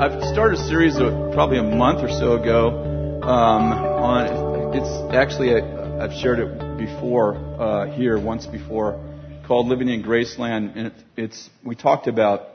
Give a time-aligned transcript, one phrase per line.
[0.00, 4.74] I've started a series of probably a month or so ago um, on.
[4.74, 8.98] It's actually I've shared it before uh, here once before,
[9.46, 12.48] called "Living in Graceland," and it, it's we talked about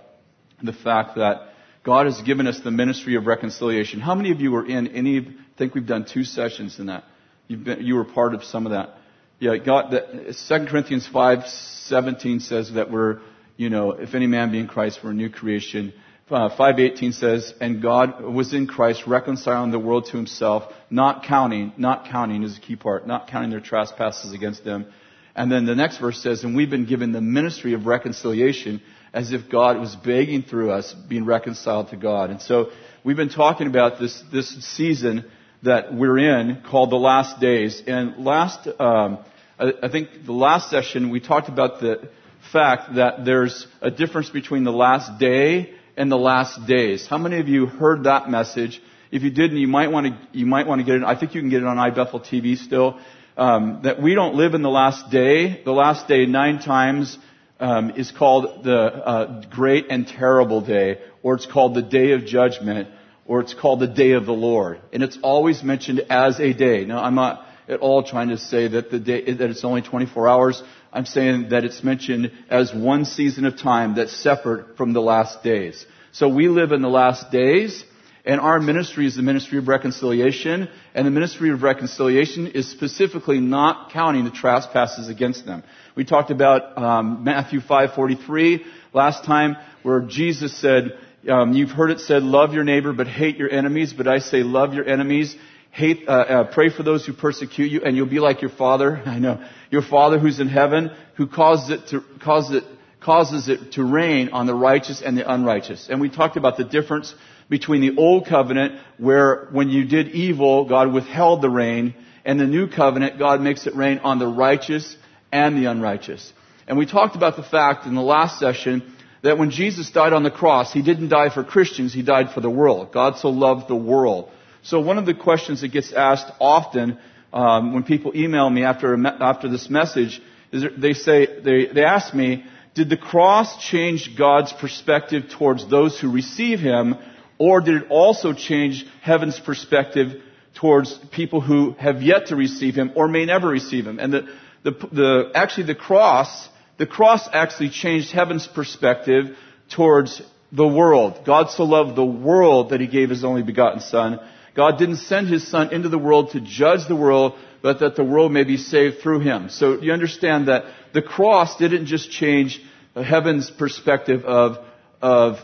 [0.64, 1.50] the fact that
[1.84, 4.00] God has given us the ministry of reconciliation.
[4.00, 5.20] How many of you were in any?
[5.20, 7.04] I think we've done two sessions in that.
[7.48, 8.96] You've been, you were part of some of that.
[9.38, 9.94] Yeah, God.
[10.32, 13.20] Second Corinthians five seventeen says that we're,
[13.56, 15.94] you know, if any man be in Christ, we're a new creation.
[16.28, 21.72] Uh, 518 says, and God was in Christ reconciling the world to himself, not counting,
[21.78, 24.88] not counting is a key part, not counting their trespasses against them.
[25.36, 28.82] And then the next verse says, and we've been given the ministry of reconciliation
[29.14, 32.32] as if God was begging through us being reconciled to God.
[32.32, 32.72] And so
[33.04, 35.26] we've been talking about this, this season
[35.62, 37.84] that we're in called the last days.
[37.86, 39.20] And last, um,
[39.60, 42.10] I, I think the last session we talked about the
[42.52, 47.08] fact that there's a difference between the last day and the last days.
[47.08, 48.82] How many of you heard that message?
[49.12, 51.04] If you didn't, you might want to, you might want to get it.
[51.04, 53.00] I think you can get it on iBethel TV still.
[53.38, 55.62] Um, that we don't live in the last day.
[55.64, 57.18] The last day nine times
[57.60, 62.26] um, is called the uh, great and terrible day, or it's called the day of
[62.26, 62.90] judgment,
[63.26, 66.86] or it's called the day of the Lord, and it's always mentioned as a day.
[66.86, 70.28] Now, I'm not at all trying to say that the day that it's only 24
[70.28, 70.64] hours.
[70.96, 75.44] I'm saying that it's mentioned as one season of time that's separate from the last
[75.44, 75.86] days.
[76.14, 77.84] So we live in the last days,
[78.24, 83.42] and our ministry is the ministry of reconciliation, and the ministry of reconciliation is specifically
[83.42, 85.64] not counting the trespasses against them.
[85.98, 90.98] We talked about um, Matthew 5:43 last time, where Jesus said,
[91.30, 93.92] um, "You've heard it said, love your neighbor, but hate your enemies.
[93.92, 95.36] But I say, love your enemies."
[95.72, 98.96] Hate, uh, uh, pray for those who persecute you, and you'll be like your Father.
[99.06, 99.46] I know
[99.76, 102.64] your Father who's in heaven, who causes it to causes it
[103.02, 105.90] causes it to rain on the righteous and the unrighteous.
[105.90, 107.14] And we talked about the difference
[107.50, 111.94] between the old covenant, where when you did evil, God withheld the rain,
[112.24, 114.98] and the new covenant, God makes it rain on the righteous
[115.32, 116.34] and the unrighteous.
[116.68, 120.24] And we talked about the fact in the last session that when Jesus died on
[120.24, 122.94] the cross, He didn't die for Christians, He died for the world.
[122.94, 124.32] God so loved the world
[124.66, 126.98] so one of the questions that gets asked often
[127.36, 132.46] um, when people email me after after this message they say they they ask me,
[132.74, 136.96] did the cross change God's perspective towards those who receive Him,
[137.38, 140.22] or did it also change heaven's perspective
[140.56, 144.00] towards people who have yet to receive Him or may never receive Him?
[144.00, 144.22] And the
[144.64, 149.38] the, the actually the cross the cross actually changed heaven's perspective
[149.70, 150.22] towards
[150.52, 151.22] the world.
[151.26, 154.20] God so loved the world that He gave His only begotten Son
[154.56, 158.04] God didn't send his son into the world to judge the world, but that the
[158.04, 159.50] world may be saved through him.
[159.50, 160.64] So you understand that
[160.94, 162.62] the cross didn't just change
[162.96, 164.58] heaven's perspective of,
[165.02, 165.40] of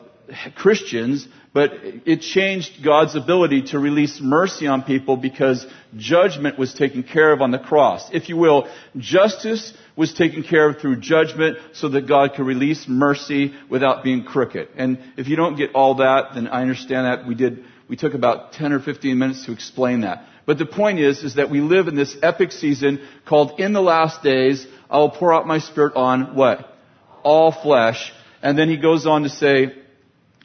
[0.56, 1.72] Christians, but
[2.06, 5.66] it changed God's ability to release mercy on people because
[5.98, 8.10] judgment was taken care of on the cross.
[8.14, 12.86] If you will, justice was taken care of through judgment so that God could release
[12.88, 14.70] mercy without being crooked.
[14.78, 17.28] And if you don't get all that, then I understand that.
[17.28, 20.24] We did we took about 10 or 15 minutes to explain that.
[20.46, 23.82] But the point is, is that we live in this epic season called In the
[23.82, 26.74] Last Days, I will pour out my spirit on what?
[27.22, 28.14] All flesh.
[28.42, 29.76] And then he goes on to say,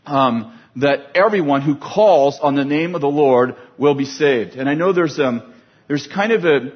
[0.06, 4.56] um, that everyone who calls on the name of the Lord will be saved.
[4.56, 5.54] And I know there's, um,
[5.86, 6.72] there's kind of a,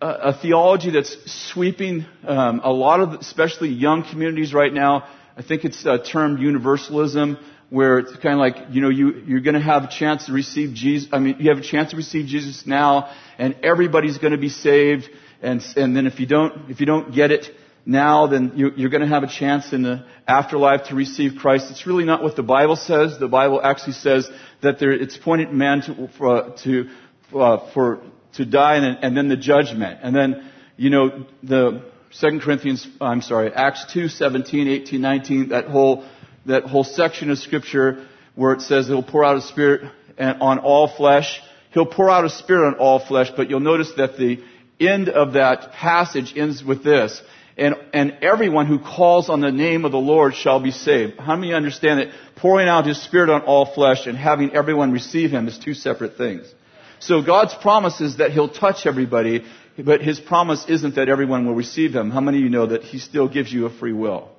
[0.00, 1.16] a theology that's
[1.50, 5.08] sweeping um, a lot of, especially young communities right now.
[5.36, 7.38] I think it's uh, termed universalism
[7.70, 10.32] where it's kind of like, you know, you, you're going to have a chance to
[10.32, 11.08] receive Jesus.
[11.12, 14.48] I mean, you have a chance to receive Jesus now, and everybody's going to be
[14.48, 15.08] saved.
[15.42, 17.46] And, and then if you don't, if you don't get it
[17.84, 21.70] now, then you, you're going to have a chance in the afterlife to receive Christ.
[21.70, 23.18] It's really not what the Bible says.
[23.18, 24.28] The Bible actually says
[24.62, 26.88] that there, it's pointed man to, for, to,
[27.34, 28.00] uh, for,
[28.34, 30.00] to die and, and then the judgment.
[30.02, 35.66] And then, you know, the, Second Corinthians, I'm sorry, Acts 2, 17, 18, 19, that
[35.66, 36.06] whole
[36.46, 40.88] that whole section of scripture where it says he'll pour out his spirit on all
[40.88, 41.40] flesh.
[41.72, 44.42] He'll pour out his spirit on all flesh, but you'll notice that the
[44.78, 47.20] end of that passage ends with this.
[47.58, 51.18] And, and everyone who calls on the name of the Lord shall be saved.
[51.18, 55.30] How many understand that pouring out his spirit on all flesh and having everyone receive
[55.30, 56.52] him is two separate things?
[56.98, 59.44] So God's promise is that he'll touch everybody,
[59.78, 62.10] but his promise isn't that everyone will receive him.
[62.10, 64.30] How many of you know that he still gives you a free will?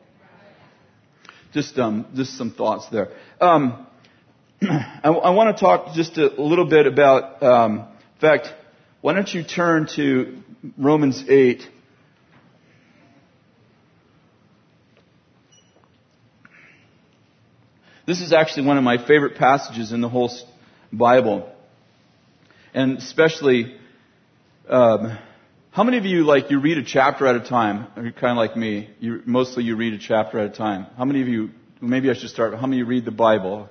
[1.57, 3.09] Just, um, just some thoughts there.
[3.41, 3.87] Um,
[4.61, 8.53] I, I want to talk just a little bit about, um, in fact,
[9.01, 10.37] why don't you turn to
[10.77, 11.67] Romans 8.
[18.05, 20.29] This is actually one of my favorite passages in the whole
[20.93, 21.51] Bible.
[22.75, 23.75] And especially,
[24.69, 25.17] um,
[25.77, 27.85] how many of you, like, you read a chapter at a time?
[27.97, 28.89] You're kind of like me.
[28.99, 30.87] You, mostly you read a chapter at a time.
[30.97, 33.69] How many of you, maybe I should start, how many of you read the Bible?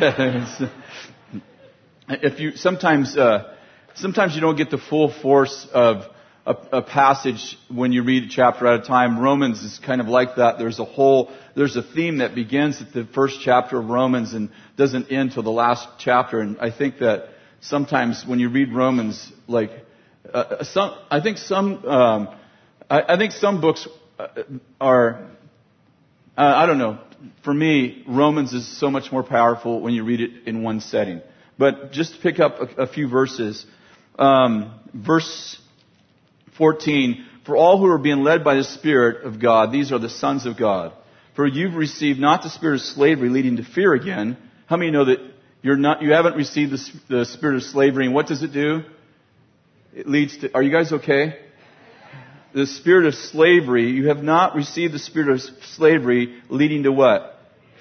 [2.10, 3.52] if you, sometimes, uh,
[3.94, 6.04] sometimes you don't get the full force of
[6.46, 9.18] a, a, passage when you read a chapter at a time.
[9.18, 10.60] Romans is kind of like that.
[10.60, 14.48] There's a whole, there's a theme that begins at the first chapter of Romans and
[14.76, 16.38] doesn't end till the last chapter.
[16.38, 17.30] And I think that
[17.60, 19.72] sometimes when you read Romans, like,
[20.32, 22.28] uh, some, I think some, um,
[22.88, 23.88] I, I, think some books
[24.18, 24.26] uh,
[24.80, 25.30] are,
[26.36, 26.98] uh, I don't know.
[27.44, 31.22] For me, Romans is so much more powerful when you read it in one setting.
[31.58, 33.66] But just to pick up a, a few verses,
[34.18, 35.60] um, verse
[36.56, 40.08] 14, for all who are being led by the Spirit of God, these are the
[40.08, 40.92] sons of God.
[41.34, 44.36] For you've received not the spirit of slavery leading to fear again.
[44.66, 45.18] How many know that
[45.62, 48.82] you're not, you haven't received the, the spirit of slavery and what does it do?
[49.94, 51.36] It leads to, are you guys okay?
[52.54, 57.38] The spirit of slavery, you have not received the spirit of slavery leading to what?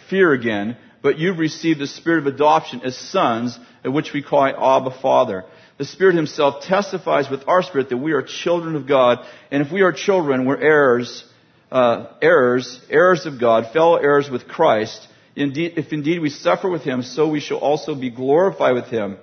[0.09, 4.45] Fear again, but you've received the spirit of adoption as sons, at which we call
[4.45, 5.45] Abba Father.
[5.77, 9.19] The Spirit Himself testifies with our spirit that we are children of God,
[9.49, 11.23] and if we are children, we're heirs,
[11.71, 15.07] uh, heirs, heirs of God, fellow heirs with Christ.
[15.35, 19.17] Indeed, if indeed we suffer with Him, so we shall also be glorified with Him.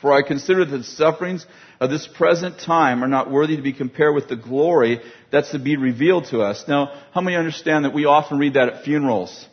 [0.00, 1.44] For I consider that the sufferings
[1.80, 5.00] of this present time are not worthy to be compared with the glory
[5.30, 6.64] that's to be revealed to us.
[6.68, 9.46] Now, how many understand that we often read that at funerals?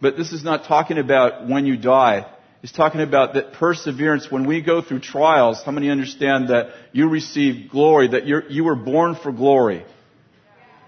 [0.00, 2.26] But this is not talking about when you die.
[2.62, 4.30] It's talking about that perseverance.
[4.30, 8.64] When we go through trials, how many understand that you receive glory, that you you
[8.64, 9.84] were born for glory?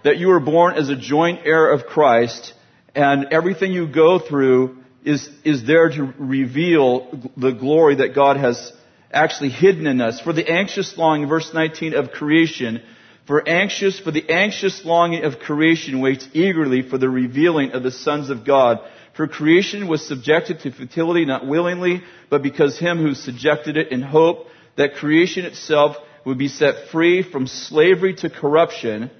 [0.04, 2.54] That you were born as a joint heir of Christ,
[2.94, 8.72] and everything you go through is, is there to reveal the glory that God has
[9.14, 10.20] actually hidden in us.
[10.20, 12.82] For the anxious longing, verse 19 of creation,
[13.26, 17.90] for anxious, for the anxious longing of creation waits eagerly for the revealing of the
[17.90, 18.80] sons of God.
[19.16, 24.02] For creation was subjected to futility not willingly, but because him who subjected it in
[24.02, 25.96] hope that creation itself
[26.26, 29.10] would be set free from slavery to corruption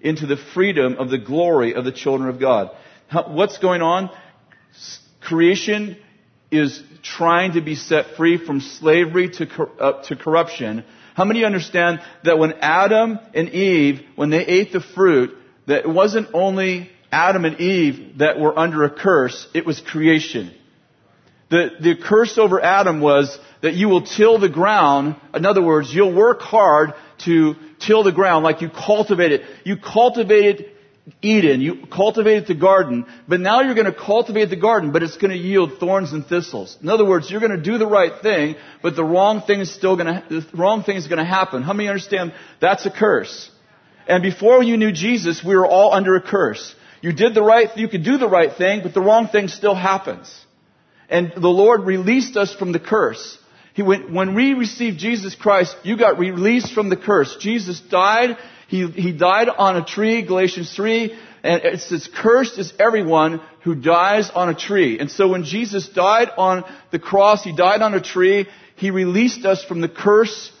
[0.00, 2.70] into the freedom of the glory of the children of God.
[3.28, 4.10] what's going on?
[5.20, 5.98] Creation
[6.50, 10.84] is trying to be set free from slavery to, uh, to corruption.
[11.14, 15.36] How many understand that when Adam and Eve, when they ate the fruit,
[15.66, 20.52] that it wasn't only Adam and Eve that were under a curse, it was creation.
[21.50, 25.16] The, the curse over Adam was that you will till the ground.
[25.34, 26.94] In other words, you'll work hard
[27.24, 29.42] to till the ground like you cultivate it.
[29.64, 30.69] You cultivated
[31.22, 31.60] Eden.
[31.60, 35.30] You cultivated the garden, but now you're going to cultivate the garden, but it's going
[35.30, 36.76] to yield thorns and thistles.
[36.82, 39.72] In other words, you're going to do the right thing, but the wrong thing is
[39.72, 41.62] still going to, the wrong thing is going to happen.
[41.62, 43.50] How many understand that's a curse?
[44.06, 46.74] And before you knew Jesus, we were all under a curse.
[47.02, 49.74] You did the right, you could do the right thing, but the wrong thing still
[49.74, 50.34] happens.
[51.08, 53.38] And the Lord released us from the curse.
[53.72, 57.36] He went, when we received Jesus Christ, you got released from the curse.
[57.40, 58.36] Jesus died
[58.70, 61.12] he, he died on a tree, Galatians 3,
[61.42, 65.00] and it says, cursed is everyone who dies on a tree.
[65.00, 66.62] And so when Jesus died on
[66.92, 68.46] the cross, He died on a tree,
[68.76, 70.52] He released us from the curse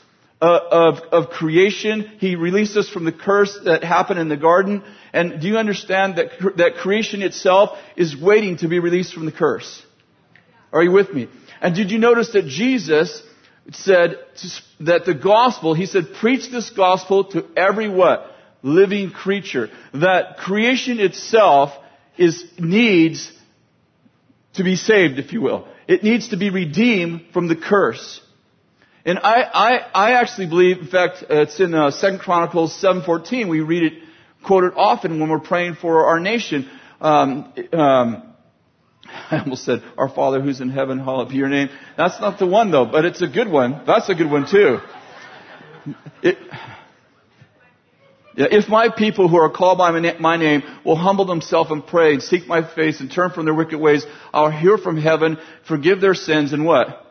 [0.42, 2.10] uh, of, of creation.
[2.18, 4.82] He released us from the curse that happened in the garden.
[5.12, 9.32] And do you understand that, that creation itself is waiting to be released from the
[9.32, 9.86] curse?
[10.72, 11.28] Are you with me?
[11.60, 13.22] And did you notice that Jesus
[13.72, 14.18] said
[14.80, 18.26] that the gospel, he said, preach this gospel to every what?
[18.62, 19.70] Living creature.
[19.94, 21.70] That creation itself
[22.16, 23.32] is, needs
[24.54, 25.68] to be saved, if you will.
[25.88, 28.20] It needs to be redeemed from the curse.
[29.04, 33.48] And I, I, I actually believe, in fact, uh, it's in uh, 2 Chronicles 7.14,
[33.48, 34.02] we read it
[34.44, 36.68] quoted often when we're praying for our nation.
[37.00, 38.29] Um, um,
[39.30, 41.68] I almost said, Our Father who's in heaven, hallowed be your name.
[41.96, 43.82] That's not the one though, but it's a good one.
[43.86, 44.78] That's a good one too.
[46.22, 46.38] It,
[48.36, 52.22] if my people who are called by my name will humble themselves and pray and
[52.22, 56.14] seek my face and turn from their wicked ways, I'll hear from heaven, forgive their
[56.14, 57.06] sins and what?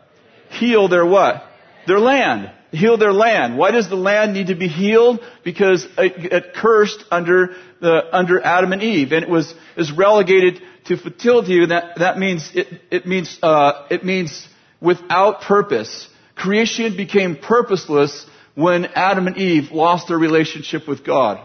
[0.49, 1.43] Heal their what?
[1.87, 2.51] Their land.
[2.71, 3.57] Heal their land.
[3.57, 5.19] Why does the land need to be healed?
[5.43, 10.61] Because it, it cursed under the, under Adam and Eve and it was, is relegated
[10.89, 14.47] to futility, that, that means, it, it means, uh, it means
[14.81, 16.07] without purpose.
[16.35, 21.39] Creation became purposeless when Adam and Eve lost their relationship with God.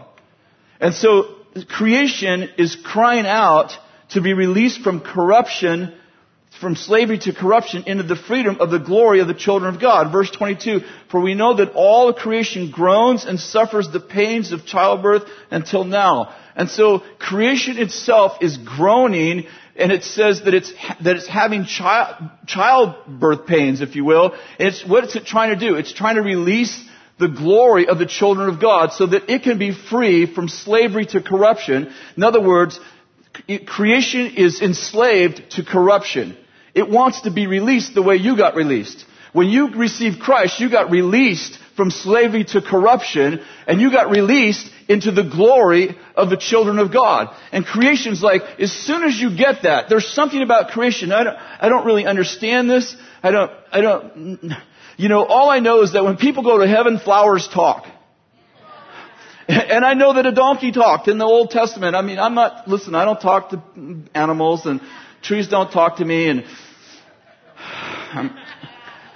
[0.79, 1.35] And so
[1.69, 3.71] creation is crying out
[4.09, 5.93] to be released from corruption,
[6.59, 10.11] from slavery to corruption into the freedom of the glory of the children of God.
[10.11, 10.81] Verse 22,
[11.11, 16.33] for we know that all creation groans and suffers the pains of childbirth until now.
[16.55, 20.71] And so creation itself is groaning and it says that it's,
[21.03, 22.15] that it's having child,
[22.47, 24.33] childbirth pains, if you will.
[24.57, 25.75] And it's, what is it trying to do?
[25.75, 26.81] It's trying to release
[27.19, 31.05] the glory of the children of God so that it can be free from slavery
[31.07, 31.93] to corruption.
[32.15, 32.79] In other words,
[33.65, 36.37] creation is enslaved to corruption.
[36.75, 39.05] It wants to be released the way you got released.
[39.31, 44.69] When you received Christ, you got released from slavery to corruption, and you got released
[44.87, 47.35] into the glory of the children of God.
[47.51, 51.11] And creation's like, as soon as you get that, there's something about creation.
[51.11, 52.95] I don't, I don't really understand this.
[53.23, 54.53] I don't, I don't,
[54.97, 57.87] you know, all I know is that when people go to heaven, flowers talk.
[59.47, 61.95] And I know that a donkey talked in the Old Testament.
[61.95, 63.61] I mean, I'm not, listen, I don't talk to
[64.15, 64.81] animals and
[65.21, 66.45] trees don't talk to me and
[68.13, 68.35] I'm,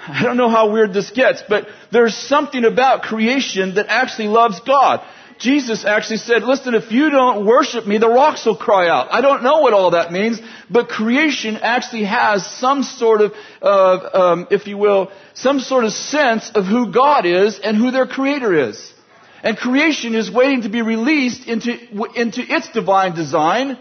[0.08, 4.60] I don't know how weird this gets, but there's something about creation that actually loves
[4.62, 5.06] God.
[5.40, 9.08] Jesus actually said, listen, if you don't worship me, the rocks will cry out.
[9.10, 14.10] I don't know what all that means, but creation actually has some sort of, uh,
[14.14, 18.06] um, if you will, some sort of sense of who God is and who their
[18.06, 18.94] creator is.
[19.42, 21.72] And creation is waiting to be released into,
[22.16, 23.78] into its divine design.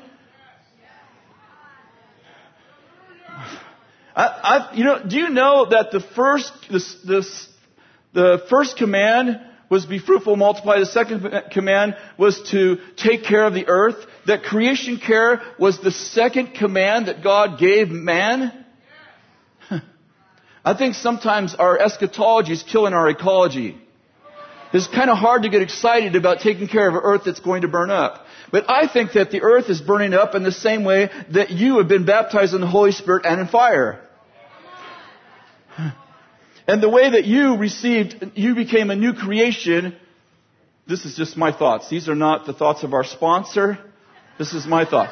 [4.19, 7.49] I, I, you know, do you know that the first, this, this,
[8.13, 10.81] the first command was be fruitful, multiply.
[10.81, 13.95] The second command was to take care of the earth.
[14.27, 18.65] That creation care was the second command that God gave man.
[20.65, 23.79] I think sometimes our eschatology is killing our ecology.
[24.73, 27.63] It's kind of hard to get excited about taking care of an earth that's going
[27.63, 28.27] to burn up.
[28.51, 31.79] But I think that the earth is burning up in the same way that you
[31.79, 34.03] have been baptized in the Holy Spirit and in fire.
[36.69, 39.97] And the way that you received, you became a new creation,
[40.87, 41.89] this is just my thoughts.
[41.89, 43.79] These are not the thoughts of our sponsor.
[44.39, 45.09] This is my thought.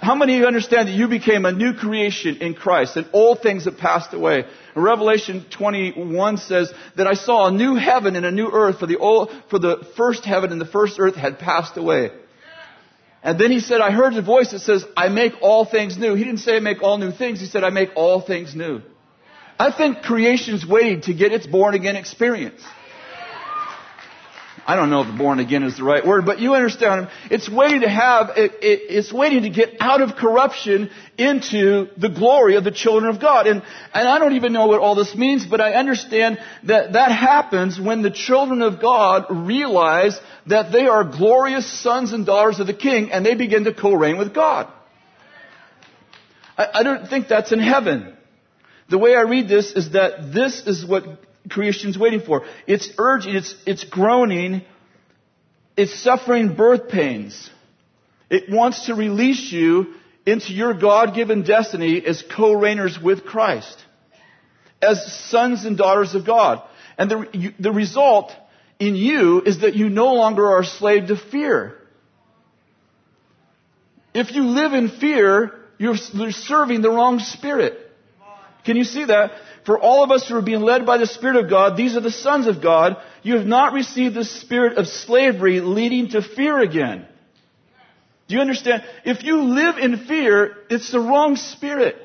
[0.00, 3.42] How many of you understand that you became a new creation in Christ and old
[3.42, 4.44] things have passed away?
[4.74, 8.98] Revelation 21 says that I saw a new heaven and a new earth for the
[8.98, 12.10] old, for the first heaven and the first earth had passed away.
[13.22, 16.14] And then he said, I heard a voice that says, I make all things new.
[16.14, 17.38] He didn't say I make all new things.
[17.38, 18.82] He said, I make all things new.
[19.62, 22.60] I think creation's waiting to get its born again experience.
[24.66, 27.08] I don't know if born again is the right word, but you understand.
[27.30, 32.08] It's waiting to have, it, it, it's waiting to get out of corruption into the
[32.08, 33.46] glory of the children of God.
[33.46, 33.62] And,
[33.94, 37.78] and I don't even know what all this means, but I understand that that happens
[37.78, 42.74] when the children of God realize that they are glorious sons and daughters of the
[42.74, 44.66] King and they begin to co-reign with God.
[46.58, 48.16] I, I don't think that's in heaven.
[48.92, 51.04] The way I read this is that this is what
[51.48, 52.44] creation's waiting for.
[52.66, 54.60] It's urging, it's, it's groaning,
[55.78, 57.48] it's suffering birth pains.
[58.28, 59.94] It wants to release you
[60.26, 63.82] into your God-given destiny as co-reigners with Christ.
[64.82, 64.98] As
[65.30, 66.62] sons and daughters of God.
[66.98, 68.30] And the, you, the result
[68.78, 71.78] in you is that you no longer are a slave to fear.
[74.12, 77.78] If you live in fear, you're, you're serving the wrong spirit.
[78.64, 79.32] Can you see that?
[79.64, 82.00] For all of us who are being led by the Spirit of God, these are
[82.00, 82.96] the sons of God.
[83.22, 87.06] You have not received the spirit of slavery leading to fear again.
[88.28, 88.82] Do you understand?
[89.04, 91.96] If you live in fear, it's the wrong spirit.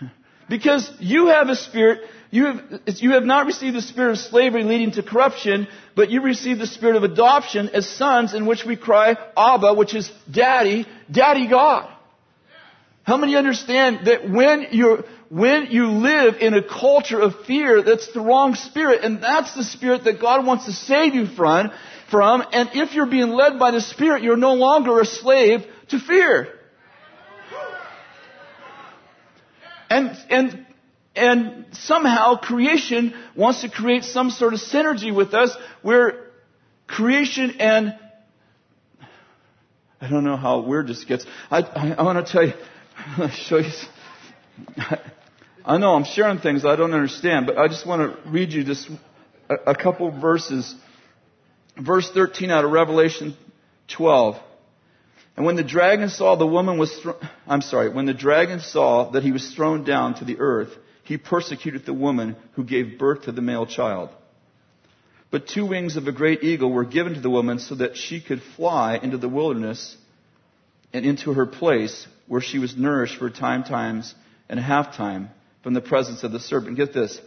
[0.48, 4.64] because you have a spirit, you have, you have not received the spirit of slavery
[4.64, 8.76] leading to corruption, but you received the spirit of adoption as sons in which we
[8.76, 11.93] cry, Abba, which is Daddy, Daddy God.
[13.04, 18.12] How many understand that when you when you live in a culture of fear, that's
[18.12, 21.70] the wrong spirit, and that's the spirit that God wants to save you from,
[22.10, 25.98] from, and if you're being led by the Spirit, you're no longer a slave to
[25.98, 26.48] fear.
[29.90, 30.66] And, and,
[31.14, 36.30] and somehow creation wants to create some sort of synergy with us where
[36.86, 37.98] creation and
[40.00, 41.24] I don't know how weird this gets.
[41.50, 42.52] I, I, I want to tell you,
[43.32, 43.70] show you.
[45.64, 48.64] I know I'm sharing things I don't understand, but I just want to read you
[48.64, 48.88] just
[49.48, 50.74] a, a couple verses.
[51.76, 53.36] Verse 13 out of Revelation
[53.88, 54.36] 12.
[55.36, 56.96] And when the dragon saw the woman was,
[57.46, 60.70] I'm sorry, when the dragon saw that he was thrown down to the earth,
[61.02, 64.10] he persecuted the woman who gave birth to the male child.
[65.30, 68.20] But two wings of a great eagle were given to the woman so that she
[68.20, 69.96] could fly into the wilderness
[70.92, 74.14] and into her place where she was nourished for time times
[74.48, 75.30] and a half time
[75.62, 76.76] from the presence of the serpent.
[76.76, 77.20] Get this.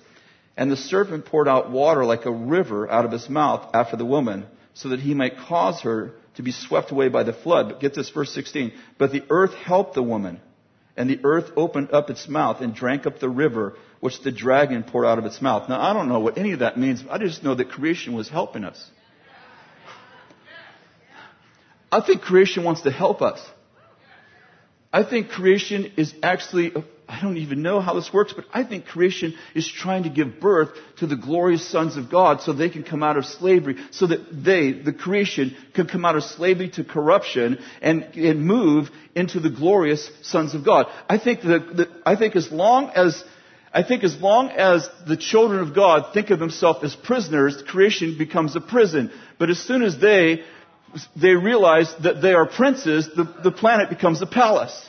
[0.56, 4.06] And the serpent poured out water like a river out of his mouth after the
[4.06, 7.70] woman, so that he might cause her to be swept away by the flood.
[7.70, 8.72] But get this, verse 16.
[8.98, 10.39] But the earth helped the woman,
[10.96, 14.84] and the earth opened up its mouth and drank up the river which the dragon
[14.84, 15.68] poured out of its mouth.
[15.70, 17.04] Now, I don't know what any of that means.
[17.10, 18.84] I just know that creation was helping us.
[21.92, 23.39] I think creation wants to help us.
[24.98, 26.74] I think creation is actually,
[27.08, 30.39] I don't even know how this works, but I think creation is trying to give
[30.39, 34.08] birth to the glorious sons of God so they can come out of slavery, so
[34.08, 39.39] that they, the creation, can come out of slavery to corruption and, and move into
[39.39, 40.88] the glorious sons of God.
[41.08, 43.24] I think that, I think as long as
[43.72, 48.18] I think as long as the children of God think of themselves as prisoners, creation
[48.18, 49.12] becomes a prison.
[49.38, 50.42] But as soon as they
[51.15, 54.88] they realize that they are princes, the, the planet becomes a palace.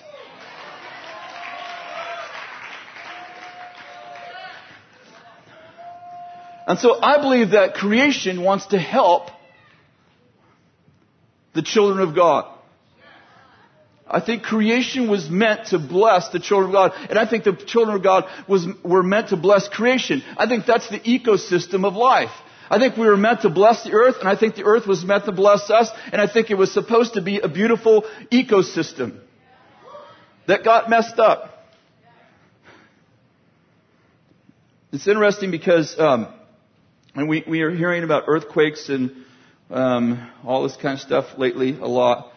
[6.67, 9.31] And so I believe that creation wants to help
[11.55, 12.55] the children of God.
[14.07, 17.53] I think creation was meant to bless the children of God, and I think the
[17.53, 20.23] children of God was, were meant to bless creation.
[20.37, 22.31] I think that's the ecosystem of life.
[22.71, 25.05] I think we were meant to bless the earth, and I think the earth was
[25.05, 29.21] meant to bless us, and I think it was supposed to be a beautiful ecosystem
[30.47, 31.55] that got messed up.
[34.93, 36.29] It's interesting because, um,
[37.15, 39.25] and we, we are hearing about earthquakes and
[39.71, 42.33] um, all this kind of stuff lately a lot.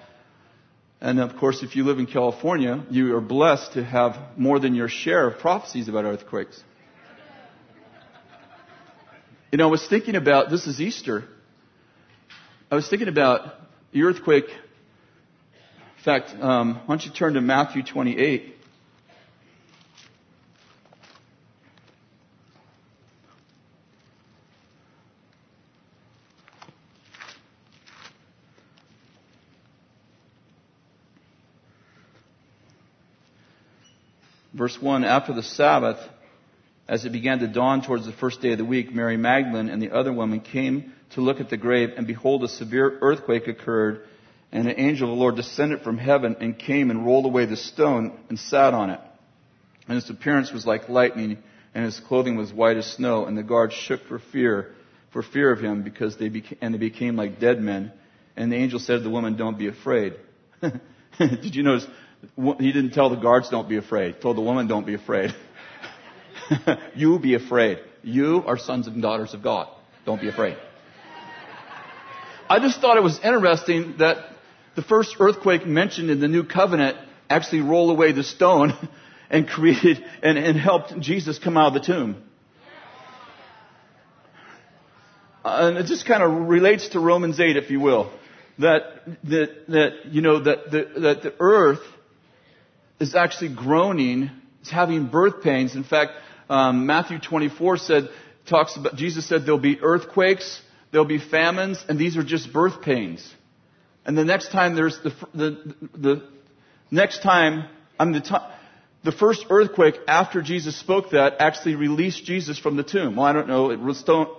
[1.00, 4.76] And of course, if you live in California, you are blessed to have more than
[4.76, 6.62] your share of prophecies about earthquakes.
[9.52, 11.26] You know, I was thinking about, this is Easter.
[12.72, 13.54] I was thinking about
[13.92, 14.46] the earthquake.
[14.46, 18.56] In fact, um, why don't you turn to Matthew 28?
[34.54, 35.98] Verse 1 After the Sabbath,
[36.92, 39.82] as it began to dawn towards the first day of the week, Mary Magdalene and
[39.82, 44.02] the other woman came to look at the grave, and behold, a severe earthquake occurred,
[44.52, 47.56] and an angel of the Lord descended from heaven and came and rolled away the
[47.56, 49.00] stone and sat on it.
[49.88, 51.38] And his appearance was like lightning,
[51.74, 54.74] and his clothing was white as snow, and the guards shook for fear,
[55.14, 57.94] for fear of him, because they and they became like dead men.
[58.36, 60.16] And the angel said to the woman, Don't be afraid.
[61.18, 61.88] Did you notice?
[62.36, 64.16] He didn't tell the guards, Don't be afraid.
[64.16, 65.34] He told the woman, Don't be afraid.
[66.96, 67.80] you be afraid.
[68.04, 69.68] You are sons and daughters of God.
[70.06, 70.58] Don't be afraid.
[72.50, 74.18] I just thought it was interesting that
[74.76, 76.98] the first earthquake mentioned in the new covenant
[77.30, 78.74] actually rolled away the stone
[79.30, 82.24] and created and, and helped Jesus come out of the tomb.
[85.44, 88.12] Uh, and it just kind of relates to Romans 8, if you will.
[88.60, 88.82] That,
[89.24, 91.82] that, that, you know, that the, that the earth
[93.00, 94.30] is actually groaning,
[94.62, 95.76] is having birth pains.
[95.76, 96.12] In fact,
[96.52, 98.10] um, Matthew 24 said,
[98.46, 100.62] talks about, Jesus said there'll be earthquakes,
[100.92, 103.28] there'll be famines, and these are just birth pains.
[104.06, 106.30] And the next time there's the, the, the
[106.90, 108.52] next time, I mean, the time,
[109.04, 113.16] the first earthquake after Jesus spoke that actually released Jesus from the tomb.
[113.16, 113.72] Well, I don't know.
[113.72, 113.80] It,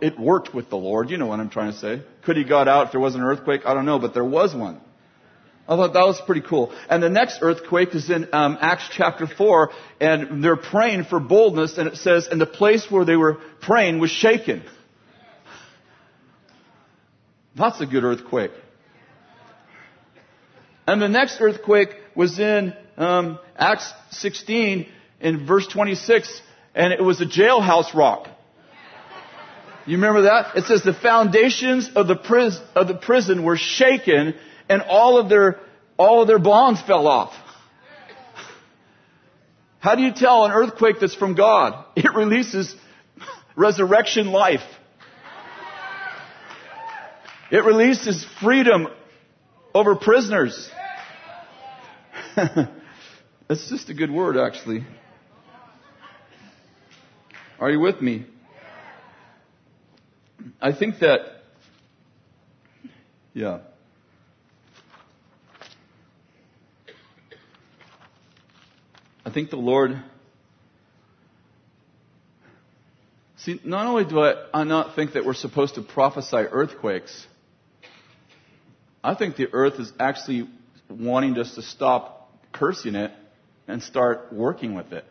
[0.02, 1.10] it worked with the Lord.
[1.10, 2.02] You know what I'm trying to say.
[2.24, 3.62] Could he got out if there wasn't an earthquake?
[3.64, 4.80] I don't know, but there was one.
[5.68, 6.72] I thought that was pretty cool.
[6.90, 9.70] And the next earthquake is in um, Acts chapter 4,
[10.00, 14.00] and they're praying for boldness, and it says, and the place where they were praying
[14.00, 14.64] was shaken.
[17.54, 18.50] That's a good earthquake.
[20.86, 24.88] And the next earthquake was in um, Acts 16
[25.20, 26.42] in verse 26,
[26.74, 28.28] and it was a jailhouse rock.
[29.86, 30.56] You remember that?
[30.56, 34.34] It says the foundations of the, pris- of the prison were shaken
[34.72, 35.60] and all of their,
[35.98, 37.34] all of their bonds fell off.
[39.80, 41.84] How do you tell an earthquake that's from God?
[41.96, 42.74] It releases
[43.54, 44.66] resurrection life.
[47.50, 48.88] It releases freedom
[49.74, 50.70] over prisoners.
[52.34, 54.86] That's just a good word, actually.
[57.60, 58.24] Are you with me?
[60.62, 61.20] I think that,
[63.34, 63.58] yeah.
[69.32, 70.02] Think the Lord.
[73.38, 77.26] See, not only do I, I not think that we're supposed to prophesy earthquakes,
[79.02, 80.48] I think the earth is actually
[80.88, 83.10] wanting us to stop cursing it
[83.66, 85.04] and start working with it.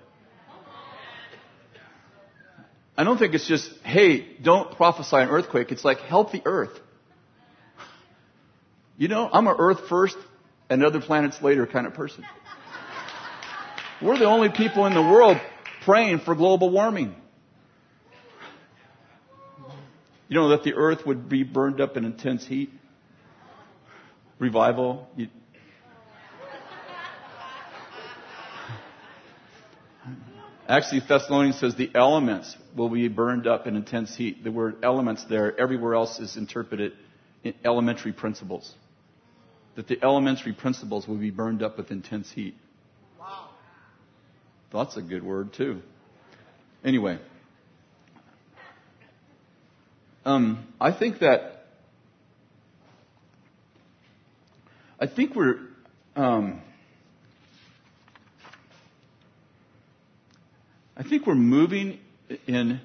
[2.97, 5.71] I don't think it's just, hey, don't prophesy an earthquake.
[5.71, 6.77] It's like, help the earth.
[8.97, 10.17] You know, I'm an earth first
[10.69, 12.23] and other planets later kind of person.
[14.01, 15.37] We're the only people in the world
[15.83, 17.15] praying for global warming.
[20.27, 22.71] You know that the earth would be burned up in intense heat?
[24.39, 25.07] Revival?
[25.15, 25.27] You...
[30.67, 34.43] Actually, Thessalonians says the elements will be burned up in intense heat.
[34.43, 36.93] The word elements there, everywhere else is interpreted
[37.43, 38.73] in elementary principles.
[39.75, 42.55] That the elementary principles will be burned up with intense heat.
[44.73, 45.81] That's a good word, too.
[46.83, 47.19] Anyway.
[50.23, 51.65] Um, I think that
[54.99, 55.57] I think we're
[56.15, 56.61] um,
[60.95, 61.99] I think we're moving
[62.45, 62.79] in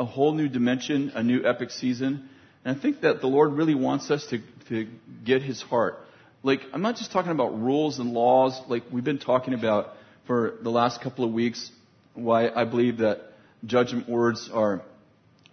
[0.00, 2.30] a whole new dimension, a new epic season,
[2.64, 4.38] and I think that the Lord really wants us to,
[4.70, 4.88] to
[5.22, 5.98] get His heart.
[6.42, 9.90] Like I'm not just talking about rules and laws, like we've been talking about
[10.26, 11.70] for the last couple of weeks.
[12.14, 13.32] Why I believe that
[13.64, 14.82] judgment words are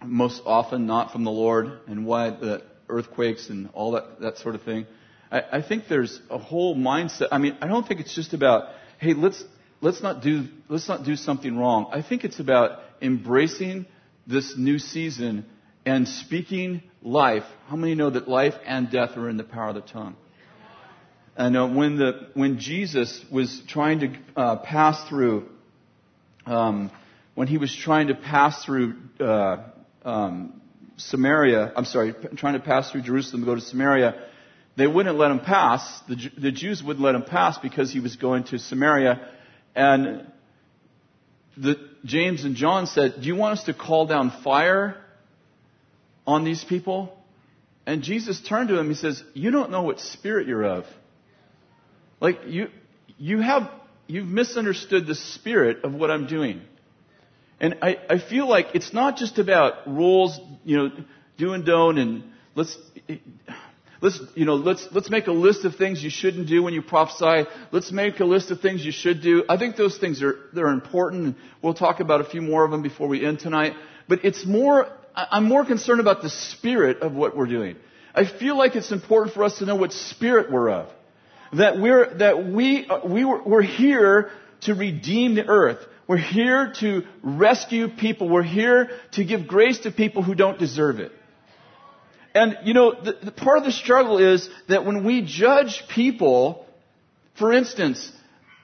[0.04, 4.54] most often not from the Lord and why the earthquakes and all that, that sort
[4.54, 4.86] of thing.
[5.30, 7.28] I, I think there's a whole mindset.
[7.32, 9.42] I mean, I don't think it's just about, hey, let's,
[9.80, 11.90] let's not do, let's not do something wrong.
[11.92, 13.86] I think it's about embracing
[14.26, 15.46] this new season
[15.84, 17.44] and speaking life.
[17.68, 20.16] How many know that life and death are in the power of the tongue?
[21.36, 25.48] And uh, when the when Jesus was trying to uh, pass through,
[26.44, 26.90] um,
[27.34, 29.64] when he was trying to pass through uh,
[30.04, 30.60] um,
[30.96, 34.22] Samaria, I'm sorry, trying to pass through Jerusalem to go to Samaria,
[34.76, 36.00] they wouldn't let him pass.
[36.08, 39.26] The, the Jews wouldn't let him pass because he was going to Samaria.
[39.74, 40.30] And
[41.56, 44.96] the, James and John said, Do you want us to call down fire
[46.26, 47.16] on these people?
[47.86, 48.88] And Jesus turned to him.
[48.88, 50.84] He says, You don't know what spirit you're of.
[52.22, 52.68] Like, you,
[53.18, 53.68] you have,
[54.06, 56.62] you've misunderstood the spirit of what I'm doing.
[57.58, 60.90] And I, I feel like it's not just about rules, you know,
[61.36, 62.22] do and don't, and
[62.54, 62.78] let's,
[64.00, 66.80] let's, you know, let's, let's make a list of things you shouldn't do when you
[66.80, 67.50] prophesy.
[67.72, 69.42] Let's make a list of things you should do.
[69.48, 71.36] I think those things are, they're important.
[71.60, 73.72] We'll talk about a few more of them before we end tonight.
[74.08, 77.78] But it's more, I'm more concerned about the spirit of what we're doing.
[78.14, 80.88] I feel like it's important for us to know what spirit we're of.
[81.54, 84.30] That we're, that we, we were, we're here
[84.62, 85.78] to redeem the earth.
[86.06, 88.28] We're here to rescue people.
[88.28, 91.12] We're here to give grace to people who don't deserve it.
[92.34, 96.66] And, you know, the, the part of the struggle is that when we judge people,
[97.38, 98.10] for instance,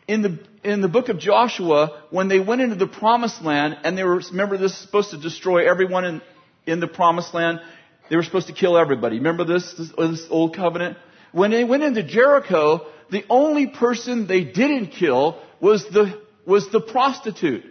[0.07, 3.97] in the, in the book of Joshua, when they went into the promised land, and
[3.97, 6.23] they were, remember this is supposed to destroy everyone in,
[6.67, 7.61] in the promised land,
[8.09, 9.17] they were supposed to kill everybody.
[9.17, 10.97] Remember this, this, this old covenant?
[11.39, 16.81] When they went into Jericho, the only person they didn't kill was the was the
[16.81, 17.65] prostitute,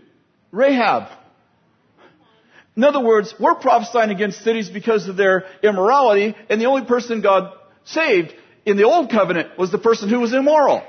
[0.52, 1.10] Rahab.
[2.78, 7.22] In other words, we're prophesying against cities because of their immorality, and the only person
[7.22, 7.52] God
[7.84, 8.34] saved
[8.66, 10.82] in the old covenant was the person who was immoral.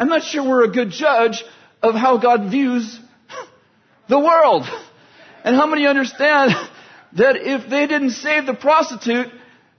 [0.00, 1.44] I'm not sure we're a good judge
[1.80, 2.98] of how God views
[4.08, 4.64] the world.
[5.44, 6.50] And how many understand
[7.12, 9.28] that if they didn't save the prostitute,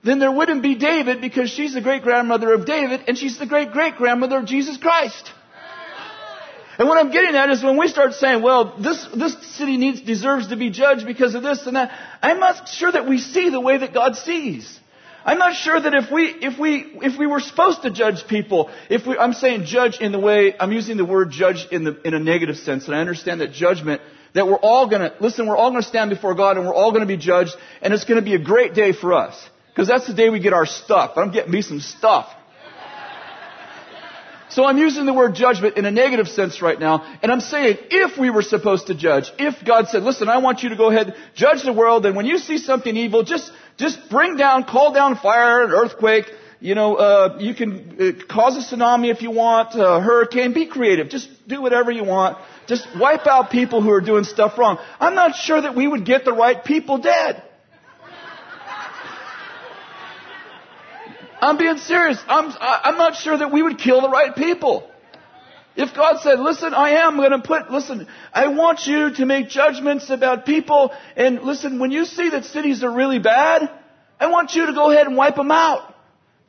[0.08, 3.46] then there wouldn't be David because she's the great grandmother of David and she's the
[3.46, 5.32] great great grandmother of Jesus Christ.
[6.78, 10.02] And what I'm getting at is when we start saying, well, this, this city needs,
[10.02, 11.92] deserves to be judged because of this and that,
[12.22, 14.80] I'm not sure that we see the way that God sees.
[15.26, 18.70] I'm not sure that if we, if we, if we were supposed to judge people,
[18.90, 22.00] if we, I'm saying judge in the way, I'm using the word judge in the,
[22.08, 24.02] in a negative sense, and I understand that judgment,
[24.34, 27.08] that we're all gonna, listen, we're all gonna stand before God and we're all gonna
[27.08, 29.36] be judged, and it's gonna be a great day for us.
[29.78, 31.12] Because that's the day we get our stuff.
[31.18, 32.34] I'm getting me some stuff.
[34.50, 37.78] So I'm using the word judgment in a negative sense right now, and I'm saying
[37.92, 40.90] if we were supposed to judge, if God said, listen, I want you to go
[40.90, 44.94] ahead, judge the world, and when you see something evil, just, just bring down, call
[44.94, 46.26] down fire, an earthquake,
[46.60, 47.70] you know, uh, you can
[48.02, 52.04] uh, cause a tsunami if you want, a hurricane, be creative, just do whatever you
[52.04, 54.80] want, just wipe out people who are doing stuff wrong.
[55.00, 57.44] I'm not sure that we would get the right people dead.
[61.40, 62.18] I'm being serious.
[62.28, 64.90] I'm, I'm not sure that we would kill the right people.
[65.76, 69.48] If God said, listen, I am going to put, listen, I want you to make
[69.48, 73.70] judgments about people, and listen, when you see that cities are really bad,
[74.20, 75.94] I want you to go ahead and wipe them out.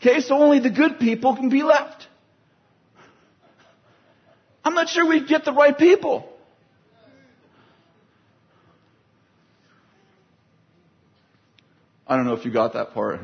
[0.00, 2.06] Okay, so only the good people can be left.
[4.64, 6.32] I'm not sure we'd get the right people.
[12.06, 13.20] I don't know if you got that part.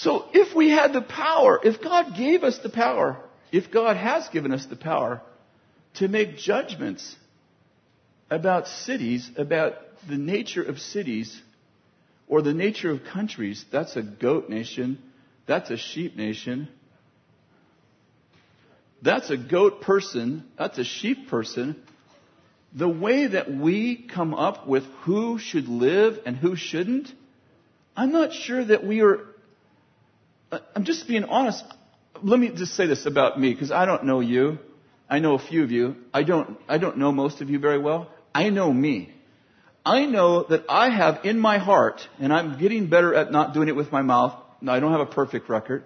[0.00, 3.18] So if we had the power, if God gave us the power,
[3.52, 5.20] if God has given us the power
[5.96, 7.14] to make judgments
[8.30, 9.74] about cities, about
[10.08, 11.38] the nature of cities,
[12.28, 15.02] or the nature of countries, that's a goat nation,
[15.46, 16.68] that's a sheep nation,
[19.02, 21.76] that's a goat person, that's a sheep person.
[22.72, 27.12] The way that we come up with who should live and who shouldn't,
[27.94, 29.26] I'm not sure that we are
[30.74, 31.64] I'm just being honest.
[32.22, 34.58] Let me just say this about me, because I don't know you.
[35.08, 35.96] I know a few of you.
[36.12, 38.10] I don't, I don't know most of you very well.
[38.34, 39.12] I know me.
[39.84, 43.68] I know that I have in my heart, and I'm getting better at not doing
[43.68, 44.34] it with my mouth.
[44.60, 45.84] Now, I don't have a perfect record,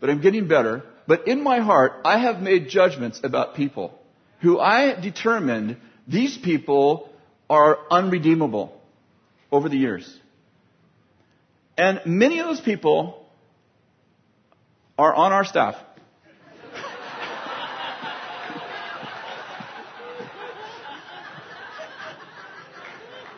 [0.00, 0.84] but I'm getting better.
[1.06, 3.98] But in my heart, I have made judgments about people
[4.40, 7.10] who I determined these people
[7.50, 8.80] are unredeemable
[9.50, 10.20] over the years.
[11.76, 13.23] And many of those people
[14.98, 15.76] are on our staff.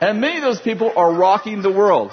[0.00, 2.12] and many of those people are rocking the world.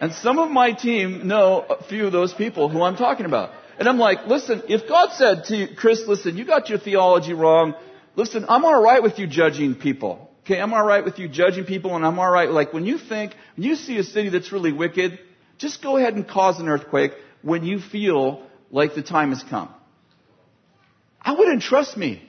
[0.00, 3.50] And some of my team know a few of those people who I'm talking about.
[3.78, 7.32] And I'm like, listen, if God said to you, Chris, listen, you got your theology
[7.32, 7.74] wrong.
[8.14, 10.30] Listen, I'm alright with you judging people.
[10.44, 13.66] Okay, I'm alright with you judging people and I'm alright, like when you think, when
[13.66, 15.18] you see a city that's really wicked,
[15.58, 17.12] just go ahead and cause an earthquake
[17.46, 19.72] when you feel like the time has come.
[21.22, 22.28] I wouldn't trust me.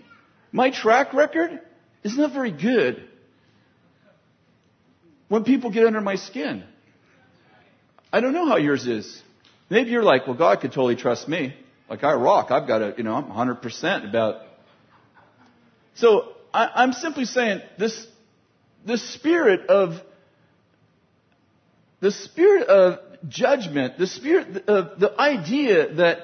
[0.51, 1.60] My track record
[2.03, 3.03] is not very good
[5.27, 6.63] when people get under my skin.
[8.13, 9.23] I don't know how yours is.
[9.71, 11.56] Maybe you're like, well, God could totally trust me.
[11.89, 12.51] Like I rock.
[12.51, 14.43] I've got a, you know, I'm 100% about.
[15.95, 18.06] So I, I'm simply saying this,
[18.86, 19.99] the spirit of,
[22.01, 26.19] the spirit of judgment, the spirit, uh, the idea that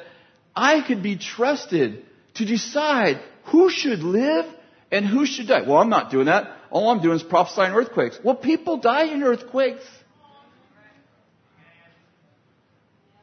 [0.56, 4.46] I could be trusted to decide who should live
[4.92, 5.62] and who should die.
[5.62, 6.56] Well, I'm not doing that.
[6.70, 8.20] All I'm doing is prophesying earthquakes.
[8.24, 9.84] Well, people die in earthquakes.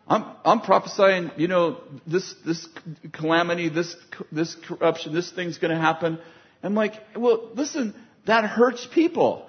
[0.07, 2.69] I'm, I'm prophesying, you know, this, this
[3.13, 3.95] calamity, this,
[4.33, 6.19] this corruption, this thing's going to happen.
[6.65, 7.95] I'm like, well, listen,
[8.27, 9.49] that hurts people.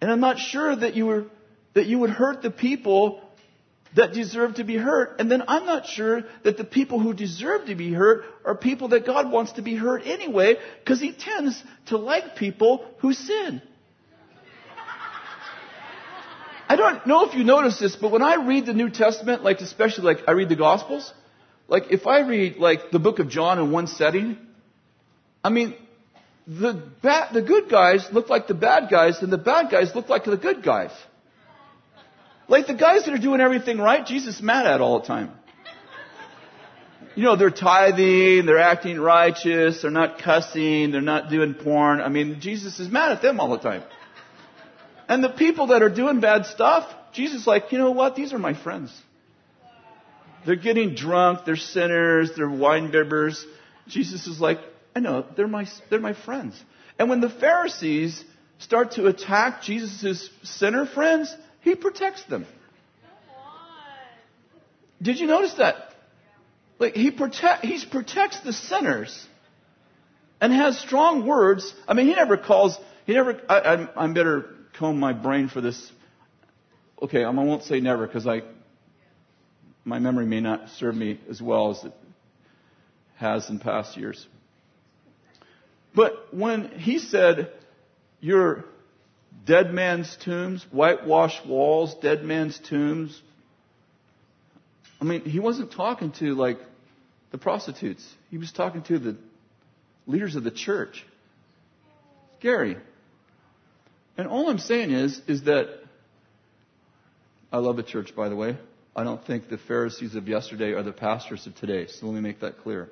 [0.00, 1.24] And I'm not sure that you were
[1.76, 3.20] that you would hurt the people
[3.94, 5.20] that deserve to be hurt.
[5.20, 8.88] And then I'm not sure that the people who deserve to be hurt are people
[8.88, 13.60] that God wants to be hurt anyway, because He tends to like people who sin.
[16.66, 19.60] I don't know if you notice this, but when I read the New Testament, like
[19.60, 21.12] especially like I read the Gospels,
[21.68, 24.38] like if I read like the book of John in one setting,
[25.44, 25.74] I mean,
[26.46, 30.08] the bad, the good guys look like the bad guys, and the bad guys look
[30.08, 30.90] like the good guys.
[32.48, 35.32] Like the guys that are doing everything right, Jesus is mad at all the time.
[37.16, 42.00] You know, they're tithing, they're acting righteous, they're not cussing, they're not doing porn.
[42.00, 43.82] I mean, Jesus is mad at them all the time.
[45.08, 48.16] And the people that are doing bad stuff, Jesus is like, you know what?
[48.16, 48.92] These are my friends.
[50.44, 53.42] They're getting drunk, they're sinners, they're wine bibbers.
[53.88, 54.58] Jesus is like,
[54.94, 56.62] I know, they're my, they're my friends.
[56.98, 58.24] And when the Pharisees
[58.58, 61.34] start to attack Jesus' sinner friends,
[61.66, 62.46] he protects them.
[65.02, 65.74] Did you notice that?
[66.78, 69.26] Like he protect, he protects the sinners
[70.40, 71.74] and has strong words.
[71.88, 75.60] I mean, he never calls, he never, I, I, I better comb my brain for
[75.60, 75.90] this.
[77.02, 78.42] Okay, I won't say never because I,
[79.84, 81.92] my memory may not serve me as well as it
[83.16, 84.24] has in past years.
[85.94, 87.50] But when he said,
[88.20, 88.64] you're
[89.44, 93.20] dead man's tombs, whitewashed walls, dead man's tombs.
[95.00, 96.58] I mean, he wasn't talking to like
[97.30, 98.06] the prostitutes.
[98.30, 99.16] He was talking to the
[100.06, 101.04] leaders of the church.
[102.38, 102.76] Scary.
[104.16, 105.68] And all I'm saying is, is that
[107.52, 108.56] I love the church, by the way.
[108.94, 111.86] I don't think the Pharisees of yesterday are the pastors of today.
[111.86, 112.88] So let me make that clear.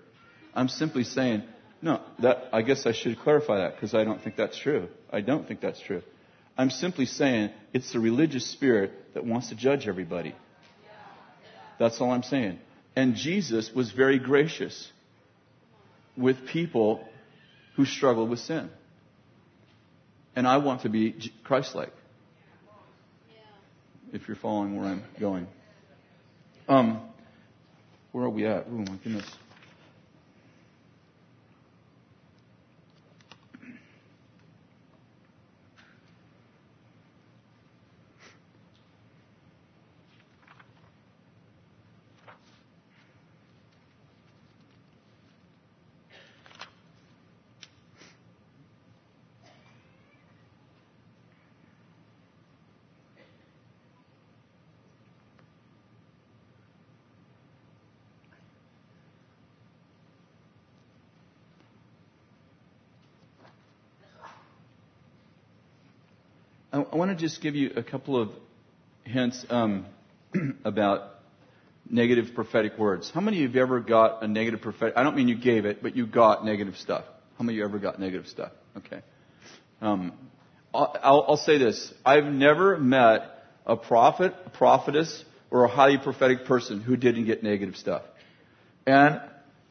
[0.55, 1.45] I'm simply saying,
[1.81, 4.89] no, that, I guess I should clarify that because I don't think that's true.
[5.11, 6.03] I don't think that's true.
[6.57, 10.35] I'm simply saying it's the religious spirit that wants to judge everybody.
[11.79, 12.59] That's all I'm saying.
[12.95, 14.91] And Jesus was very gracious
[16.17, 17.05] with people
[17.75, 18.71] who struggle with sin.
[20.37, 21.93] And I want to be Christ like.
[24.13, 25.49] if you're following where I'm going.
[26.69, 27.03] Um,
[28.13, 28.67] where are we at?
[28.69, 29.27] Oh my goodness.
[66.95, 68.31] I, want to just give you a couple of
[69.03, 69.87] hints um,
[70.65, 71.17] about
[71.91, 73.11] negative prophetic words.
[73.13, 74.95] How many of you ever got a negative prophetic?
[74.97, 77.05] I don't mean you gave it, but you got negative stuff.
[77.37, 78.53] How many of you ever got negative stuff?
[78.77, 79.01] Okay.
[79.81, 80.13] Um,
[80.73, 86.45] I'll, I'll say this: I've never met a prophet, a prophetess, or a highly prophetic
[86.45, 88.03] person who didn't get negative stuff.
[88.87, 89.21] And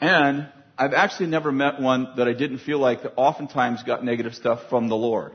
[0.01, 4.35] and I've actually never met one that I didn't feel like that oftentimes got negative
[4.35, 5.31] stuff from the Lord.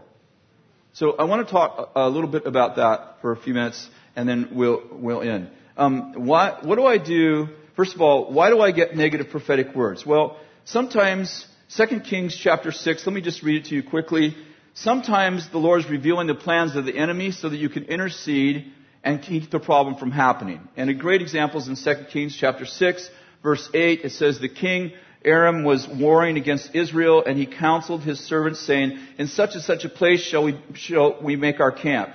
[0.94, 4.28] So I want to talk a little bit about that for a few minutes, and
[4.28, 5.50] then we'll we'll end.
[5.76, 7.48] Um, why, what do I do?
[7.76, 10.04] First of all, why do I get negative prophetic words?
[10.04, 11.46] Well, sometimes
[11.76, 14.36] 2 Kings chapter 6, let me just read it to you quickly.
[14.74, 18.72] Sometimes the Lord is revealing the plans of the enemy so that you can intercede
[19.04, 20.66] and keep the problem from happening.
[20.76, 23.10] And a great example is in 2 Kings chapter 6,
[23.42, 24.00] verse 8.
[24.02, 24.92] It says, The king
[25.24, 29.84] Aram was warring against Israel, and he counseled his servants, saying, In such and such
[29.84, 32.10] a place shall we, shall we make our camp.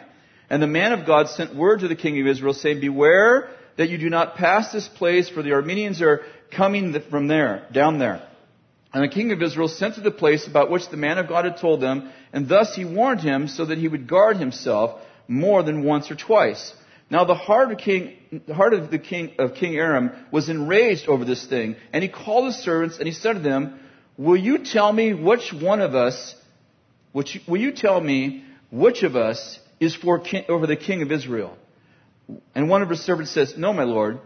[0.50, 3.89] And the man of God sent word to the king of Israel, saying, Beware that
[3.89, 8.28] you do not pass this place, for the Arameans are coming from there, down there.
[8.94, 11.46] And the king of Israel sent to the place about which the man of God
[11.46, 15.63] had told them, and thus he warned him so that he would guard himself more
[15.63, 16.74] than once or twice.
[17.10, 21.08] Now the heart of King, the heart of the king of King Aram was enraged
[21.08, 23.80] over this thing, and he called his servants and he said to them,
[24.17, 26.36] "Will you tell me which one of us?
[27.12, 31.12] Which, will you tell me which of us is for king, over the king of
[31.12, 31.58] Israel?"
[32.56, 34.19] And one of his servants says, "No, my lord."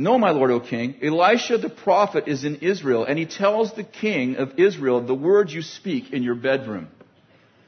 [0.00, 3.82] No, my lord, O king, Elisha the prophet is in Israel, and he tells the
[3.82, 6.86] king of Israel the words you speak in your bedroom.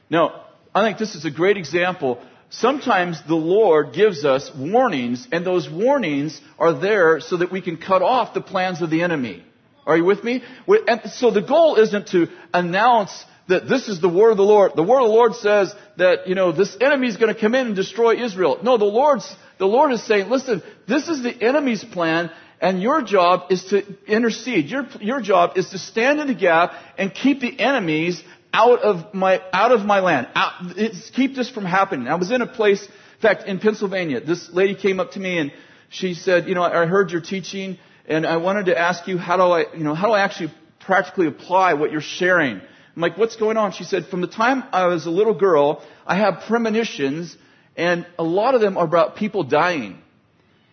[0.09, 2.21] Now, I think this is a great example
[2.51, 7.77] sometimes the Lord gives us warnings, and those warnings are there so that we can
[7.77, 9.43] cut off the plans of the enemy.
[9.85, 10.43] Are you with me?
[10.87, 14.73] And so the goal isn't to announce that this is the word of the Lord.
[14.75, 17.55] The word of the Lord says that, you know, this enemy is going to come
[17.55, 18.59] in and destroy Israel.
[18.61, 22.29] No, the Lord's, the Lord is saying, listen, this is the enemy's plan,
[22.61, 24.67] and your job is to intercede.
[24.67, 28.21] Your, your job is to stand in the gap and keep the enemies
[28.53, 30.27] out of my, out of my land.
[30.35, 30.75] Out,
[31.13, 32.07] keep this from happening.
[32.07, 35.37] I was in a place, in fact, in Pennsylvania, this lady came up to me
[35.37, 35.51] and
[35.89, 39.37] she said, you know, I heard your teaching and I wanted to ask you, how
[39.37, 42.61] do I, you know, how do I actually practically apply what you're sharing?
[42.95, 43.71] I'm like, what's going on?
[43.71, 47.37] She said, from the time I was a little girl, I have premonitions
[47.77, 49.99] and a lot of them are about people dying.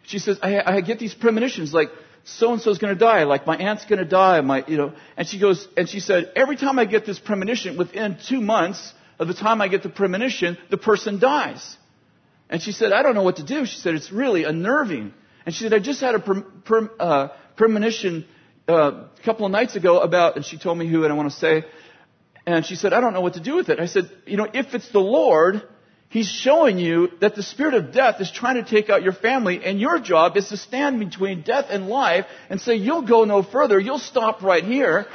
[0.02, 1.90] She says, I, I get these premonitions like,
[2.36, 4.76] so and so is going to die, like my aunt's going to die, my, you
[4.76, 8.40] know, and she goes, and she said, every time I get this premonition, within two
[8.40, 11.76] months of the time I get the premonition, the person dies.
[12.50, 13.66] And she said, I don't know what to do.
[13.66, 15.12] She said, it's really unnerving.
[15.44, 18.26] And she said, I just had a pre- pre- uh, premonition
[18.68, 21.30] uh, a couple of nights ago about, and she told me who, and I want
[21.30, 21.64] to say,
[22.46, 23.80] and she said, I don't know what to do with it.
[23.80, 25.62] I said, you know, if it's the Lord,
[26.10, 29.62] He's showing you that the spirit of death is trying to take out your family,
[29.62, 33.42] and your job is to stand between death and life and say, You'll go no
[33.42, 35.06] further, you'll stop right here.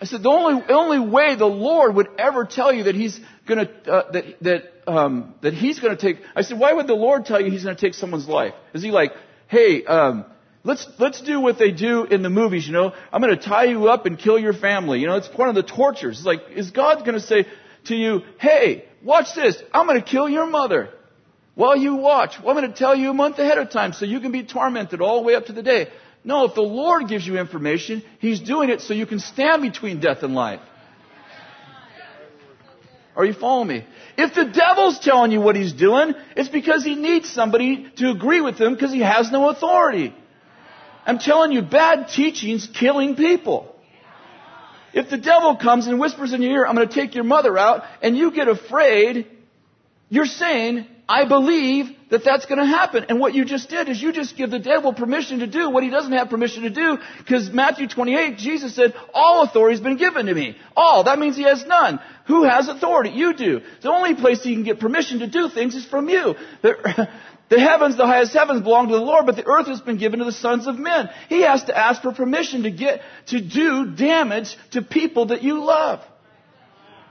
[0.00, 3.68] I said, the only, only way the Lord would ever tell you that He's gonna,
[3.86, 7.40] uh, that, that, um, that He's gonna take, I said, why would the Lord tell
[7.40, 8.54] you He's gonna take someone's life?
[8.74, 9.12] Is He like,
[9.48, 10.26] hey, um,
[10.66, 12.94] Let's, let's do what they do in the movies, you know.
[13.12, 14.98] I'm going to tie you up and kill your family.
[14.98, 16.16] You know, it's one of the tortures.
[16.16, 17.44] It's like, is God going to say,
[17.86, 19.62] to you, hey, watch this.
[19.72, 20.90] I'm going to kill your mother.
[21.54, 24.04] While you watch, well, I'm going to tell you a month ahead of time so
[24.04, 25.88] you can be tormented all the way up to the day.
[26.24, 30.00] No, if the Lord gives you information, He's doing it so you can stand between
[30.00, 30.60] death and life.
[33.16, 33.86] Are you following me?
[34.16, 38.40] If the devil's telling you what he's doing, it's because he needs somebody to agree
[38.40, 40.14] with him because he has no authority.
[41.06, 43.73] I'm telling you, bad teaching's killing people.
[44.94, 47.58] If the devil comes and whispers in your ear, I'm going to take your mother
[47.58, 49.26] out, and you get afraid,
[50.08, 53.06] you're saying, I believe that that's going to happen.
[53.08, 55.82] And what you just did is you just give the devil permission to do what
[55.82, 56.98] he doesn't have permission to do.
[57.18, 60.56] Because Matthew 28, Jesus said, all authority has been given to me.
[60.76, 61.04] All.
[61.04, 61.98] That means he has none.
[62.26, 63.10] Who has authority?
[63.10, 63.60] You do.
[63.82, 66.36] The only place he can get permission to do things is from you.
[67.50, 70.20] the heavens, the highest heavens belong to the Lord, but the earth has been given
[70.20, 71.10] to the sons of men.
[71.28, 75.62] He has to ask for permission to get, to do damage to people that you
[75.62, 76.00] love.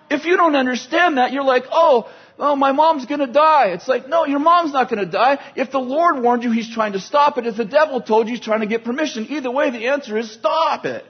[0.10, 2.10] If you don't understand that, you're like, oh,
[2.40, 3.70] oh, my mom's gonna die.
[3.70, 5.40] It's like, no, your mom's not gonna die.
[5.56, 7.46] If the Lord warned you, He's trying to stop it.
[7.46, 9.28] If the devil told you, He's trying to get permission.
[9.30, 11.06] Either way, the answer is stop it.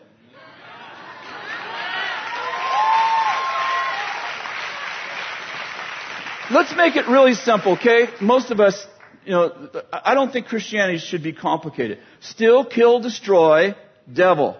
[6.51, 8.09] Let's make it really simple, okay?
[8.21, 8.85] Most of us,
[9.25, 11.99] you know, I don't think Christianity should be complicated.
[12.19, 13.75] Still, kill, destroy,
[14.11, 14.57] devil.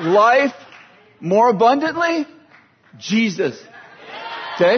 [0.00, 0.54] Life
[1.20, 2.26] more abundantly,
[2.98, 3.60] Jesus.
[4.56, 4.76] Okay?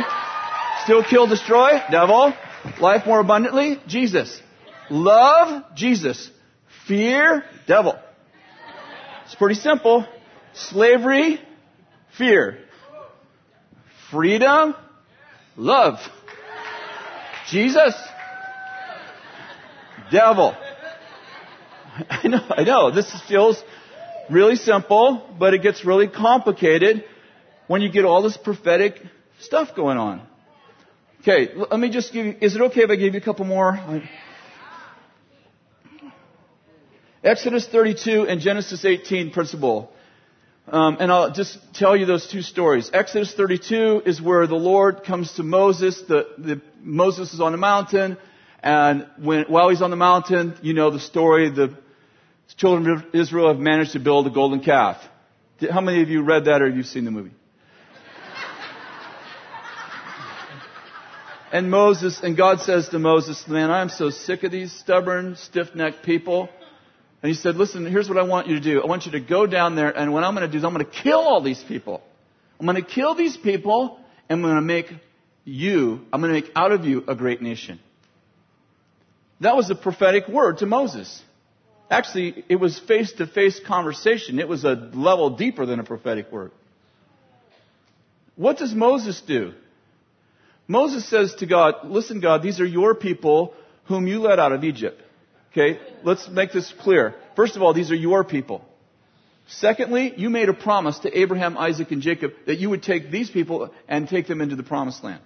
[0.85, 2.35] Still kill, destroy, devil.
[2.81, 4.41] Life more abundantly, Jesus.
[4.91, 6.31] Love, Jesus.
[6.87, 7.99] Fear, devil.
[9.25, 10.07] It's pretty simple.
[10.55, 11.41] Slavery,
[12.17, 12.59] fear.
[14.11, 14.75] Freedom,
[15.57, 15.99] love.
[17.51, 17.95] Jesus,
[20.11, 20.57] devil.
[22.11, 22.91] I know, I know.
[22.91, 23.63] This feels
[24.29, 27.05] really simple, but it gets really complicated
[27.69, 29.01] when you get all this prophetic
[29.41, 30.27] stuff going on.
[31.21, 33.45] Okay, let me just give you, is it okay if I give you a couple
[33.45, 33.79] more?
[37.23, 39.91] Exodus 32 and Genesis 18 principle.
[40.69, 42.91] Um, and I'll just tell you those two stories.
[42.93, 46.01] Exodus 32 is where the Lord comes to Moses.
[46.09, 48.19] The, the, Moses is on the mountain,
[48.63, 51.51] and when, while he's on the mountain, you know the story.
[51.51, 51.79] The
[52.57, 54.97] children of Israel have managed to build a golden calf.
[55.71, 57.33] How many of you read that or you've seen the movie?
[61.53, 66.03] And Moses, and God says to Moses, man, I'm so sick of these stubborn, stiff-necked
[66.03, 66.49] people.
[67.27, 68.81] And he said, listen, here's what I want you to do.
[68.81, 70.73] I want you to go down there, and what I'm going to do is I'm
[70.73, 72.01] going to kill all these people.
[72.61, 73.99] I'm going to kill these people,
[74.29, 74.93] and I'm going to make
[75.45, 77.81] you, I'm going to make out of you a great nation.
[79.41, 81.21] That was a prophetic word to Moses.
[81.91, 84.39] Actually, it was face to face conversation.
[84.39, 86.53] It was a level deeper than a prophetic word.
[88.37, 89.53] What does Moses do?
[90.69, 93.53] Moses says to God, listen God, these are your people
[93.87, 95.03] whom you led out of Egypt.
[95.57, 97.15] Okay, let's make this clear.
[97.35, 98.63] First of all, these are your people.
[99.47, 103.31] Secondly, you made a promise to Abraham, Isaac, and Jacob that you would take these
[103.31, 105.23] people and take them into the promised land.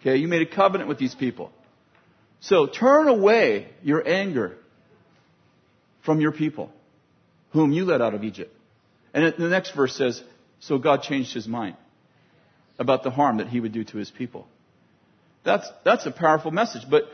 [0.00, 1.52] Okay, you made a covenant with these people.
[2.40, 4.56] So turn away your anger
[6.04, 6.70] from your people,
[7.50, 8.54] whom you led out of Egypt.
[9.12, 10.22] And the next verse says,
[10.60, 11.76] so God changed his mind
[12.78, 14.46] about the harm that he would do to his people.
[15.44, 16.82] That's, that's a powerful message.
[16.88, 17.04] But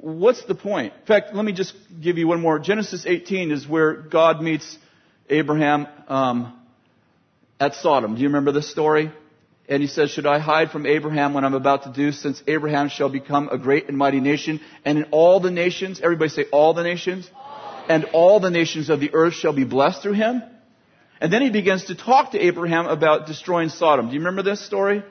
[0.00, 0.92] what's the point?
[1.00, 2.58] In fact, let me just give you one more.
[2.58, 4.78] Genesis 18 is where God meets
[5.28, 6.58] Abraham um,
[7.58, 8.14] at Sodom.
[8.14, 9.10] Do you remember this story?
[9.68, 12.88] And he says, Should I hide from Abraham what I'm about to do, since Abraham
[12.88, 16.72] shall become a great and mighty nation, and in all the nations, everybody say all
[16.72, 17.28] the nations,
[17.88, 20.42] and all the nations of the earth shall be blessed through him?
[21.20, 24.08] And then he begins to talk to Abraham about destroying Sodom.
[24.08, 25.02] Do you remember this story?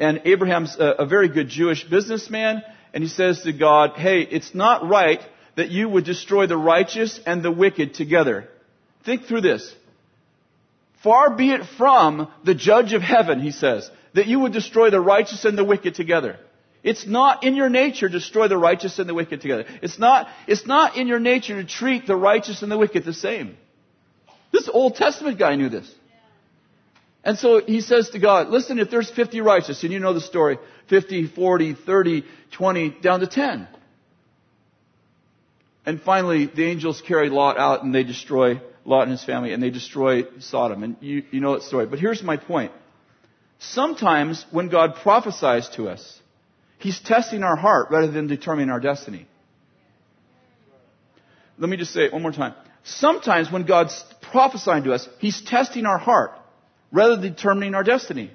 [0.00, 2.62] and Abraham's a, a very good Jewish businessman,
[2.92, 5.20] and he says to God, hey, it's not right
[5.56, 8.48] that you would destroy the righteous and the wicked together.
[9.04, 9.74] Think through this.
[11.02, 15.00] Far be it from the judge of heaven, he says, that you would destroy the
[15.00, 16.38] righteous and the wicked together.
[16.82, 19.66] It's not in your nature to destroy the righteous and the wicked together.
[19.82, 23.12] It's not, it's not in your nature to treat the righteous and the wicked the
[23.12, 23.56] same.
[24.52, 25.92] This Old Testament guy knew this.
[27.22, 30.20] And so he says to God, listen, if there's 50 righteous, and you know the
[30.20, 30.58] story,
[30.88, 33.68] 50, 40, 30, 20, down to 10.
[35.84, 39.62] And finally, the angels carry Lot out and they destroy Lot and his family and
[39.62, 40.82] they destroy Sodom.
[40.82, 41.86] And you, you know that story.
[41.86, 42.72] But here's my point.
[43.58, 46.18] Sometimes when God prophesies to us,
[46.78, 49.26] He's testing our heart rather than determining our destiny.
[51.58, 52.54] Let me just say it one more time.
[52.84, 56.32] Sometimes when God's prophesying to us, He's testing our heart
[56.92, 58.30] rather than determining our destiny.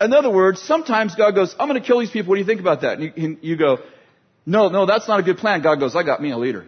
[0.00, 2.30] In other words, sometimes God goes, I'm going to kill these people.
[2.30, 2.98] What do you think about that?
[2.98, 3.78] And you, you go,
[4.46, 5.60] no, no, that's not a good plan.
[5.62, 6.66] God goes, I got me a leader.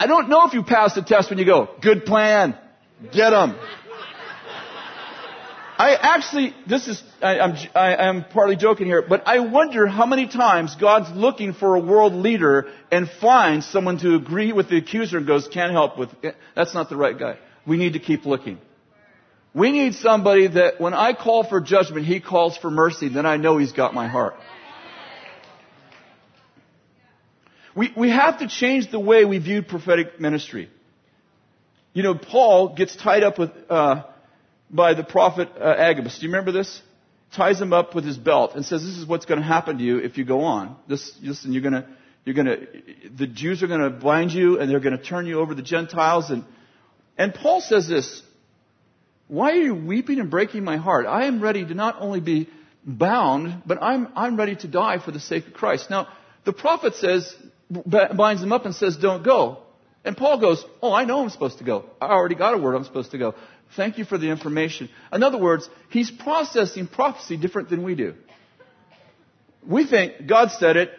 [0.00, 2.56] I don't know if you pass the test when you go, good plan.
[3.12, 3.56] Get them.
[5.78, 10.06] I actually, this is, I, I'm, I, I'm partly joking here, but I wonder how
[10.06, 14.76] many times God's looking for a world leader and finds someone to agree with the
[14.76, 16.10] accuser and goes, can't help with,
[16.56, 17.38] that's not the right guy.
[17.64, 18.58] We need to keep looking.
[19.54, 23.36] We need somebody that when I call for judgment, he calls for mercy, then I
[23.36, 24.34] know he's got my heart.
[27.76, 30.70] We, we have to change the way we view prophetic ministry.
[31.92, 34.02] You know, Paul gets tied up with, uh,
[34.70, 36.18] by the prophet uh, Agabus.
[36.18, 36.82] Do you remember this?
[37.34, 39.84] Ties him up with his belt and says, "This is what's going to happen to
[39.84, 40.76] you if you go on.
[40.88, 41.86] This, listen, you're going to,
[42.24, 42.66] you're going to,
[43.14, 45.56] the Jews are going to blind you and they're going to turn you over to
[45.56, 46.44] the Gentiles." And
[47.18, 48.22] and Paul says this:
[49.26, 51.06] "Why are you weeping and breaking my heart?
[51.06, 52.48] I am ready to not only be
[52.84, 56.08] bound, but I'm I'm ready to die for the sake of Christ." Now,
[56.44, 57.34] the prophet says,
[57.70, 59.58] binds him up and says, "Don't go."
[60.04, 61.84] And Paul goes, Oh, I know I'm supposed to go.
[62.00, 63.34] I already got a word I'm supposed to go.
[63.76, 64.88] Thank you for the information.
[65.12, 68.14] In other words, he's processing prophecy different than we do.
[69.66, 70.90] We think God said it,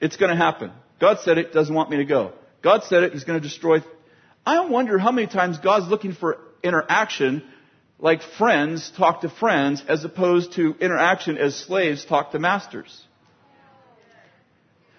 [0.00, 0.72] it's going to happen.
[1.00, 2.32] God said it, doesn't want me to go.
[2.62, 3.78] God said it, he's going to destroy.
[4.44, 7.42] I wonder how many times God's looking for interaction
[7.98, 13.02] like friends talk to friends as opposed to interaction as slaves talk to masters.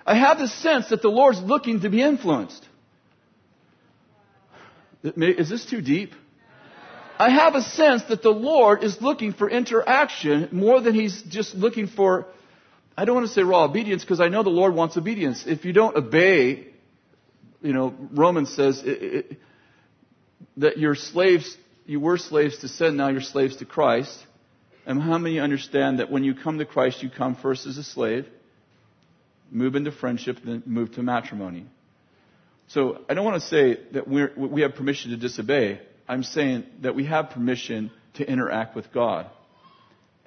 [0.06, 2.68] I have the sense that the Lord's looking to be influenced.
[5.03, 6.14] Is this too deep?
[7.18, 11.55] I have a sense that the Lord is looking for interaction more than He's just
[11.55, 12.28] looking for,
[12.97, 15.45] I don't want to say raw obedience because I know the Lord wants obedience.
[15.47, 16.68] If you don't obey,
[17.61, 19.38] you know, Romans says it, it,
[20.57, 24.18] that you're slaves, you were slaves to sin, now you're slaves to Christ.
[24.86, 27.84] And how many understand that when you come to Christ, you come first as a
[27.84, 28.28] slave,
[29.49, 31.66] move into friendship, then move to matrimony?
[32.68, 35.82] So I don't want to say that we're, we have permission to disobey.
[36.08, 39.28] I'm saying that we have permission to interact with God.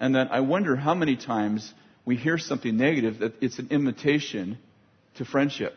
[0.00, 1.72] And then I wonder how many times
[2.04, 4.58] we hear something negative that it's an invitation
[5.16, 5.74] to friendship.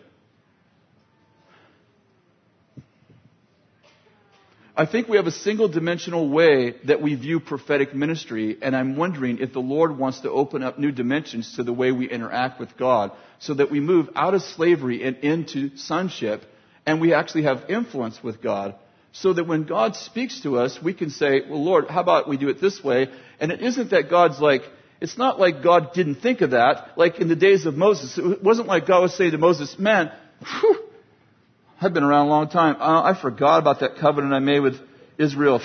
[4.76, 8.96] I think we have a single dimensional way that we view prophetic ministry, and I'm
[8.96, 12.60] wondering if the Lord wants to open up new dimensions to the way we interact
[12.60, 16.44] with God so that we move out of slavery and into sonship,
[16.86, 18.76] and we actually have influence with God
[19.14, 22.38] so that when God speaks to us, we can say, well, Lord, how about we
[22.38, 23.10] do it this way?
[23.40, 24.62] And it isn't that God's like,
[25.02, 28.18] it's not like God didn't think of that, like in the days of Moses.
[28.18, 30.78] It wasn't like God was saying to Moses, man, whew,
[31.82, 32.78] I've been around a long time.
[32.80, 34.76] I forgot about that covenant I made with
[35.18, 35.62] Israel.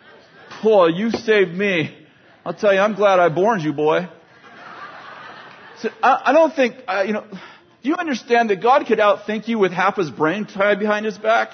[0.62, 1.94] Boy, you saved me.
[2.46, 4.08] I'll tell you, I'm glad I born you, boy.
[5.80, 9.48] So I, I don't think, uh, you know, do you understand that God could outthink
[9.48, 11.50] you with half his brain tied behind his back?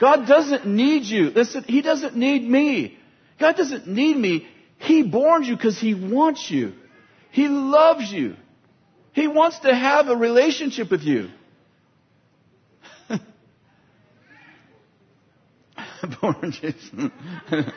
[0.00, 1.30] God doesn't need you.
[1.30, 2.98] Listen, He doesn't need me.
[3.38, 4.46] God doesn't need me.
[4.78, 6.74] He born you because He wants you.
[7.30, 8.36] He loves you.
[9.12, 11.28] He wants to have a relationship with you.
[16.20, 17.10] born Jason.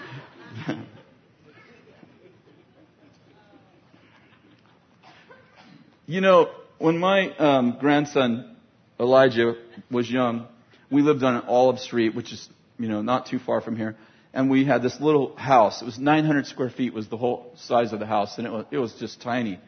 [6.06, 8.58] you know, when my um, grandson
[9.00, 9.56] Elijah
[9.90, 10.48] was young,
[10.92, 13.96] we lived on an Olive Street, which is, you know, not too far from here.
[14.34, 15.82] And we had this little house.
[15.82, 18.66] It was 900 square feet was the whole size of the house, and it was,
[18.72, 19.60] it was just tiny.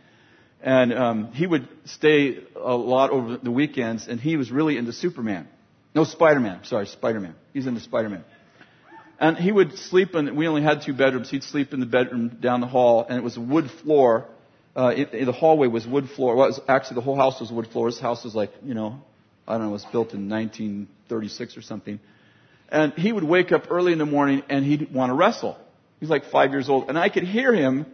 [0.61, 4.93] And um, he would stay a lot over the weekends, and he was really into
[4.93, 5.47] Superman.
[5.95, 6.63] No, Spider-Man.
[6.63, 7.35] Sorry, Spider-Man.
[7.53, 8.23] He's into Spider-Man.
[9.19, 11.29] And he would sleep in, we only had two bedrooms.
[11.29, 14.27] He'd sleep in the bedroom down the hall, and it was a wood floor.
[14.75, 16.35] Uh, in, in the hallway was wood floor.
[16.35, 17.87] Well, it was, actually, the whole house was wood floor.
[17.87, 19.01] His house was like, you know,
[19.51, 21.99] I don't know, it was built in 1936 or something.
[22.69, 25.57] And he would wake up early in the morning and he'd want to wrestle.
[25.99, 26.87] He's like five years old.
[26.87, 27.85] And I could hear him,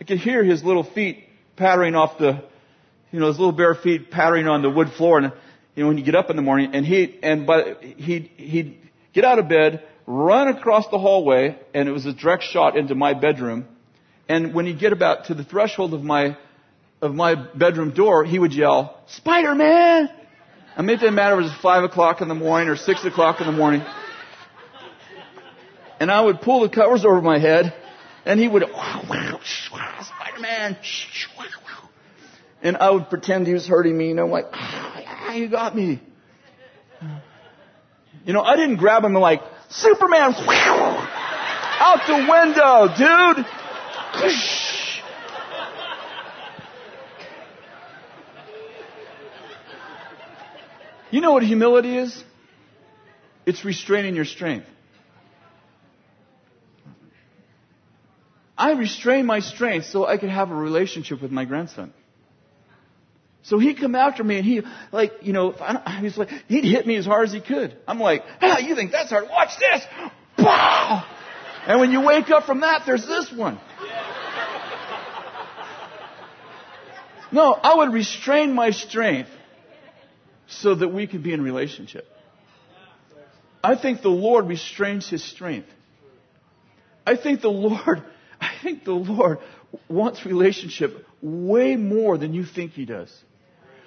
[0.00, 1.24] I could hear his little feet
[1.56, 2.44] pattering off the,
[3.10, 5.18] you know, his little bare feet pattering on the wood floor.
[5.18, 5.32] And,
[5.74, 8.78] you know, when he'd get up in the morning and he, and but he'd, he'd
[9.12, 12.94] get out of bed, run across the hallway, and it was a direct shot into
[12.94, 13.66] my bedroom.
[14.28, 16.36] And when he'd get about to the threshold of my,
[17.02, 20.19] of my bedroom door, he would yell, Spider-Man!
[20.80, 23.04] I mean, it didn't matter if it was 5 o'clock in the morning or 6
[23.04, 23.84] o'clock in the morning.
[26.00, 27.74] And I would pull the covers over my head,
[28.24, 30.78] and he would, wow wow Spider-Man,
[32.62, 36.00] and I would pretend he was hurting me, you know, like, ah, you got me.
[38.24, 43.44] You know, I didn't grab him and like, Superman, out the window, dude.
[51.10, 52.24] You know what humility is?
[53.46, 54.66] It's restraining your strength.
[58.56, 61.92] I restrain my strength so I could have a relationship with my grandson.
[63.42, 64.60] So he'd come after me and he,
[64.92, 65.52] like, you know,
[66.00, 67.74] he's like, he'd hit me as hard as he could.
[67.88, 69.24] I'm like, ah, you think that's hard?
[69.30, 69.82] Watch this!
[71.66, 73.58] And when you wake up from that, there's this one.
[77.32, 79.30] No, I would restrain my strength
[80.50, 82.06] so that we could be in relationship.
[83.62, 85.68] I think the Lord restrains his strength.
[87.06, 88.02] I think the Lord,
[88.40, 89.38] I think the Lord
[89.88, 93.14] wants relationship way more than you think he does.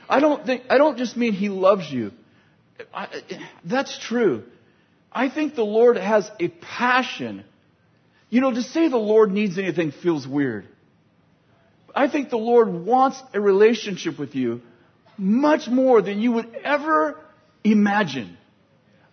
[0.08, 2.12] I don't think, I don't just mean he loves you.
[2.94, 3.08] I,
[3.66, 4.44] that's true.
[5.12, 7.44] I think the Lord has a passion.
[8.30, 10.68] You know, to say the Lord needs anything feels weird.
[11.96, 14.62] I think the Lord wants a relationship with you
[15.18, 17.20] much more than you would ever
[17.64, 18.38] imagine.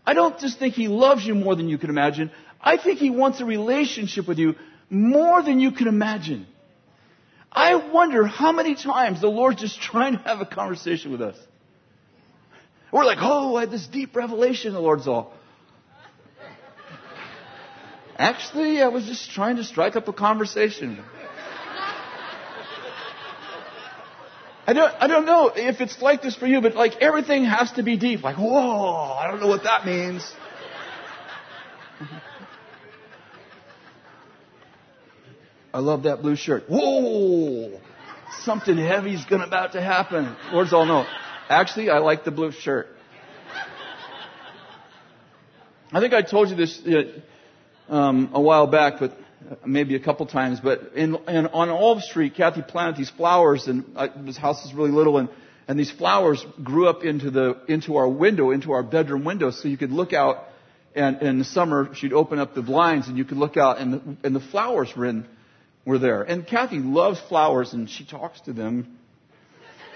[0.06, 2.30] I don't just think He loves you more than you can imagine.
[2.60, 4.54] I think He wants a relationship with you
[4.88, 6.46] more than you can imagine.
[7.52, 11.36] I wonder how many times the Lord's just trying to have a conversation with us.
[12.92, 14.72] We're like, oh, I had this deep revelation.
[14.72, 15.32] The Lord's all.
[18.16, 21.02] Actually, I was just trying to strike up a conversation.
[24.70, 27.72] I don't, I don't know if it's like this for you, but like everything has
[27.72, 28.22] to be deep.
[28.22, 30.32] Like, whoa, I don't know what that means.
[35.74, 36.66] I love that blue shirt.
[36.68, 37.80] Whoa!
[38.42, 40.36] Something heavy's gonna about to happen.
[40.52, 41.04] Lord's all know.
[41.48, 42.86] Actually, I like the blue shirt.
[45.92, 49.18] I think I told you this uh, um, a while back, but
[49.66, 50.60] maybe a couple times.
[50.60, 54.74] But in, in on Olive Street, Kathy planted these flowers, and uh, this house is
[54.74, 55.28] really little, and
[55.68, 59.68] and these flowers grew up into the into our window, into our bedroom window, so
[59.68, 60.46] you could look out.
[60.92, 63.92] And, in the summer, she'd open up the blinds, and you could look out, and
[63.92, 65.24] the, and the flowers were in
[65.84, 66.22] were there.
[66.22, 68.98] And Kathy loves flowers and she talks to them.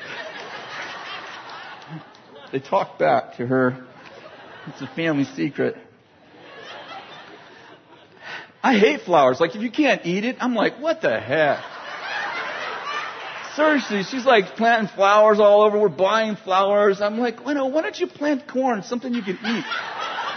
[2.53, 3.85] they talk back to her.
[4.69, 5.77] It's a family secret.
[8.65, 9.41] I hate flowers.
[9.41, 11.63] Like, if you can't eat it, I'm like, what the heck?
[13.55, 15.79] Seriously, she's like planting flowers all over.
[15.79, 17.03] We're buying flowers.
[17.03, 19.65] I'm like, well, no, why don't you plant corn, something you can eat?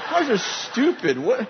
[0.10, 1.18] Flowers are stupid.
[1.18, 1.48] What?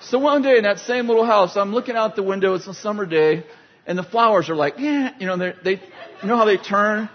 [0.00, 2.54] So one day in that same little house, I'm looking out the window.
[2.54, 3.44] It's a summer day,
[3.86, 7.10] and the flowers are like, yeah, you know, they, you know how they turn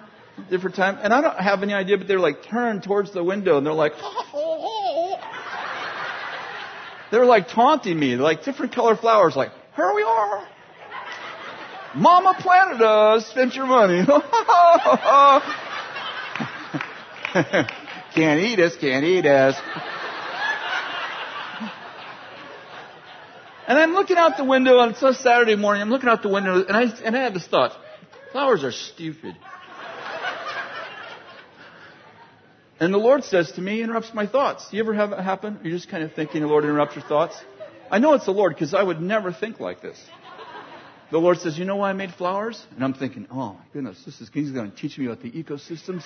[0.52, 3.58] different time, and I don't have any idea, but they're like turned towards the window,
[3.58, 4.75] and they're like, oh,
[7.12, 10.48] they're like taunting me, like different color flowers, like, here we are.
[11.96, 14.06] Mama planted us, spent your money.
[18.14, 19.56] can't eat us, can't eat us.
[23.68, 25.82] And I'm looking out the window, and it's a Saturday morning.
[25.82, 27.72] I'm looking out the window, and I, and I had this thought
[28.32, 29.38] flowers are stupid.
[32.80, 34.70] And the Lord says to me, interrupts my thoughts.
[34.70, 35.60] Do you ever have it happen?
[35.64, 37.36] You're just kind of thinking the Lord interrupts your thoughts?
[37.90, 39.98] I know it's the Lord because I would never think like this.
[41.12, 42.62] The Lord says, You know why I made flowers?
[42.76, 45.32] And I'm thinking, Oh my goodness, this is, He's going to teach me about the
[45.32, 46.04] ecosystems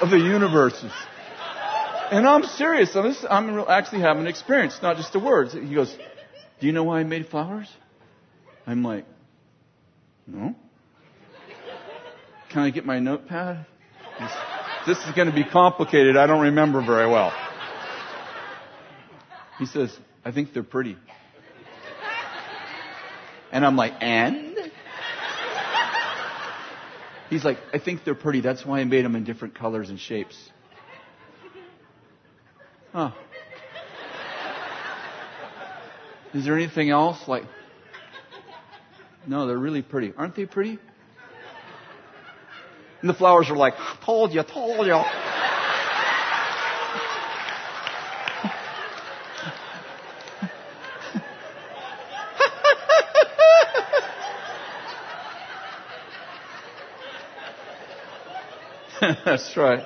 [0.00, 0.90] of the universes.
[2.10, 2.92] And I'm serious.
[2.92, 5.52] So this, I'm actually having an experience, not just the words.
[5.52, 5.94] He goes,
[6.60, 7.70] Do you know why I made flowers?
[8.66, 9.04] I'm like,
[10.26, 10.56] No.
[12.50, 13.66] Can I get my notepad?
[14.86, 16.16] This, is going to be complicated.
[16.16, 17.32] I don't remember very well.
[19.58, 20.96] He says, I think they're pretty.
[23.52, 24.56] And I'm like, and?
[27.28, 28.40] He's like, I think they're pretty.
[28.40, 30.36] That's why I made them in different colors and shapes.
[32.92, 33.12] Huh.
[36.32, 37.28] Is there anything else?
[37.28, 37.44] Like,
[39.26, 40.14] no, they're really pretty.
[40.16, 40.78] Aren't they pretty?
[43.00, 43.74] And the flowers are like,
[44.04, 45.00] told you, told you.
[59.24, 59.84] That's right.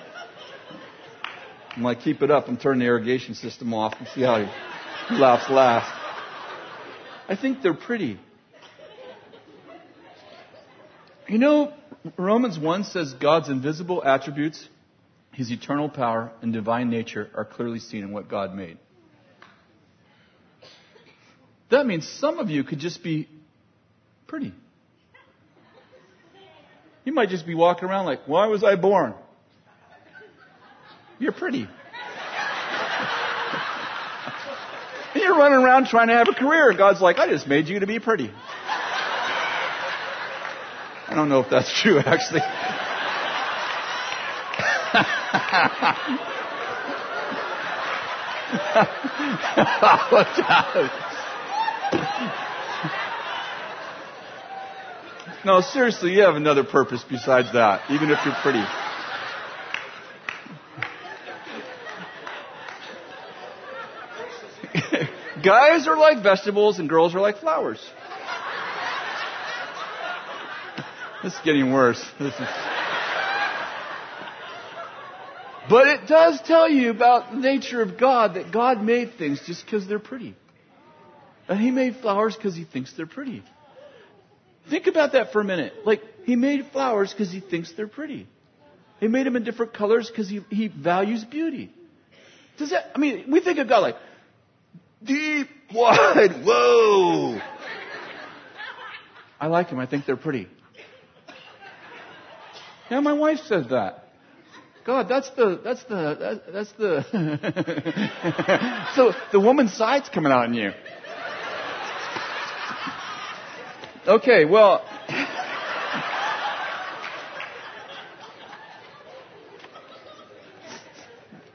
[1.77, 5.15] I'm like, keep it up and turn the irrigation system off and see how he
[5.15, 5.91] laughs last.
[7.29, 8.19] I think they're pretty.
[11.33, 11.73] You know,
[12.19, 14.69] Romans 1 says God's invisible attributes,
[15.33, 18.77] his eternal power, and divine nature are clearly seen in what God made.
[21.71, 23.31] That means some of you could just be
[24.27, 24.53] pretty.
[27.07, 29.15] You might just be walking around like, why was I born?
[31.19, 31.63] You're pretty.
[31.63, 31.71] and
[35.23, 36.75] you're running around trying to have a career.
[36.77, 38.31] God's like, I just made you to be pretty.
[41.13, 42.41] I don't know if that's true, actually.
[55.45, 58.65] no, seriously, you have another purpose besides that, even if you're pretty.
[65.45, 67.87] Guys are like vegetables and girls are like flowers.
[71.23, 72.05] This is getting worse.
[72.19, 72.49] This is...
[75.71, 79.65] But it does tell you about the nature of God that God made things just
[79.65, 80.35] because they're pretty.
[81.49, 83.43] And He made flowers because He thinks they're pretty.
[84.69, 85.73] Think about that for a minute.
[85.85, 88.27] Like, He made flowers because He thinks they're pretty.
[89.03, 91.73] He made them in different colors because he, he values beauty.
[92.57, 93.97] Does that, I mean, we think of God like,
[95.03, 97.41] deep, wide, whoa.
[99.41, 99.81] I like them.
[99.81, 100.47] I think they're pretty.
[102.93, 104.05] Yeah, my wife says that.
[104.85, 107.03] God, that's the, that's the, that's the,
[108.95, 110.73] so the woman's side's coming out in you.
[114.07, 114.85] Okay, well,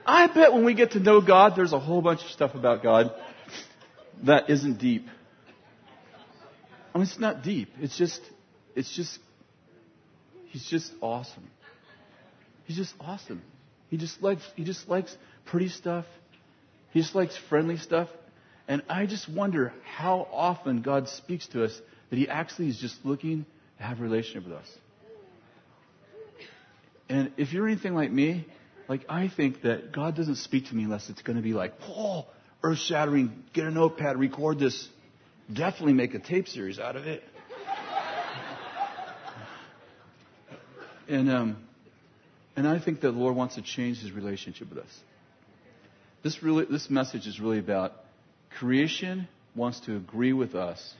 [0.08, 2.82] I bet when we get to know God, there's a whole bunch of stuff about
[2.82, 3.14] God
[4.24, 5.06] that isn't deep.
[6.96, 7.70] I mean, it's not deep.
[7.80, 8.22] It's just,
[8.76, 9.20] it's just,
[10.58, 11.48] he's just awesome.
[12.66, 13.42] He's just awesome.
[13.90, 16.06] He just likes, he just likes pretty stuff.
[16.92, 18.10] He just likes friendly stuff.
[18.68, 21.80] And I just wonder how often God speaks to us
[22.10, 23.46] that he actually is just looking
[23.78, 24.68] to have a relationship with us.
[27.08, 28.46] And if you're anything like me,
[28.90, 31.80] like I think that God doesn't speak to me unless it's going to be like,
[31.80, 32.28] Paul,
[32.64, 34.90] earth shattering, get a notepad, record this,
[35.54, 37.24] definitely make a tape series out of it.
[41.08, 41.58] And um,
[42.56, 45.00] and I think that the Lord wants to change His relationship with us.
[46.24, 47.94] This really, this message is really about
[48.58, 50.96] creation wants to agree with us.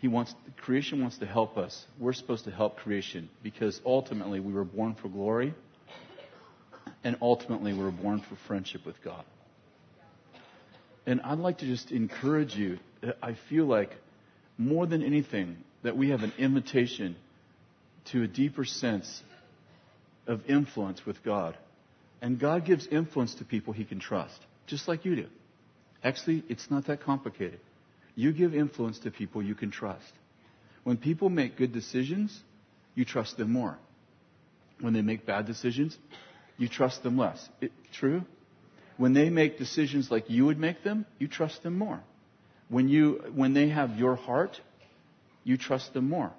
[0.00, 1.84] He wants creation wants to help us.
[1.98, 5.54] We're supposed to help creation because ultimately we were born for glory,
[7.04, 9.24] and ultimately we were born for friendship with God.
[11.06, 12.78] And I'd like to just encourage you.
[13.22, 13.90] I feel like
[14.56, 17.16] more than anything that we have an invitation
[18.06, 19.22] to a deeper sense
[20.26, 21.56] of influence with God.
[22.22, 25.26] And God gives influence to people he can trust, just like you do.
[26.02, 27.60] Actually, it's not that complicated.
[28.14, 30.12] You give influence to people you can trust.
[30.84, 32.38] When people make good decisions,
[32.94, 33.76] you trust them more.
[34.80, 35.96] When they make bad decisions,
[36.58, 37.48] you trust them less.
[37.60, 38.22] It, true?
[38.96, 42.00] When they make decisions like you would make them, you trust them more.
[42.68, 44.60] When, you, when they have your heart,
[45.42, 46.32] you trust them more.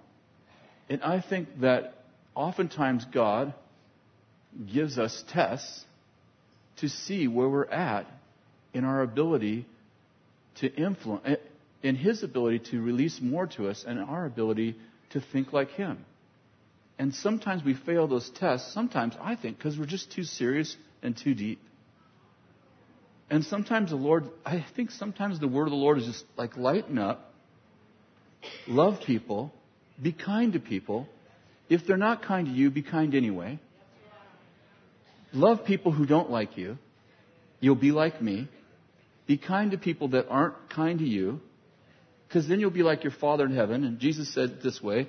[0.89, 3.53] And I think that oftentimes God
[4.73, 5.85] gives us tests
[6.77, 8.05] to see where we're at
[8.73, 9.65] in our ability
[10.55, 11.35] to influence, eh,
[11.83, 14.75] in His ability to release more to us, and our ability
[15.11, 16.05] to think like Him.
[16.97, 21.15] And sometimes we fail those tests, sometimes I think because we're just too serious and
[21.15, 21.59] too deep.
[23.29, 26.57] And sometimes the Lord, I think sometimes the word of the Lord is just like
[26.57, 27.33] lighten up,
[28.67, 29.51] love people,
[30.01, 31.07] be kind to people.
[31.67, 33.59] If they're not kind to you, be kind anyway.
[35.35, 36.77] Love people who don't like you.
[37.59, 38.47] You'll be like me.
[39.27, 41.41] Be kind to people that aren't kind to you,
[42.27, 43.83] because then you'll be like your Father in heaven.
[43.83, 45.07] And Jesus said it this way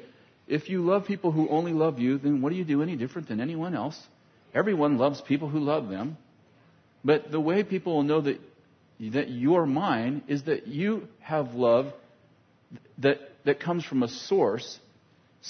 [0.49, 3.29] If you love people who only love you, then what do you do any different
[3.29, 3.99] than anyone else?
[4.55, 6.17] Everyone loves people who love them.
[7.05, 8.41] But the way people will know that,
[9.13, 11.93] that you're mine is that you have love
[12.99, 14.79] that, that comes from a source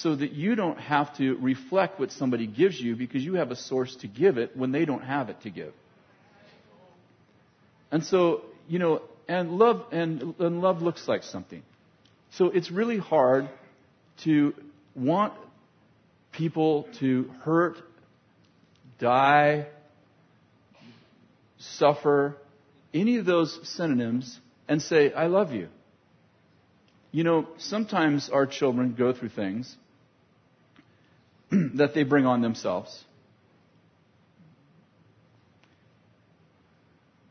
[0.03, 3.57] so that you don't have to reflect what somebody gives you because you have a
[3.57, 5.73] source to give it when they don't have it to give.
[7.91, 11.63] And so, you know, and love and, and love looks like something.
[12.33, 13.49] So it's really hard
[14.25, 14.53] to
[14.95, 15.33] want
[16.31, 17.79] people to hurt,
[18.99, 19.67] die,
[21.59, 22.37] suffer,
[22.93, 24.39] any of those synonyms,
[24.69, 25.69] and say, I love you.
[27.13, 29.75] You know, sometimes our children go through things
[31.75, 33.05] that they bring on themselves.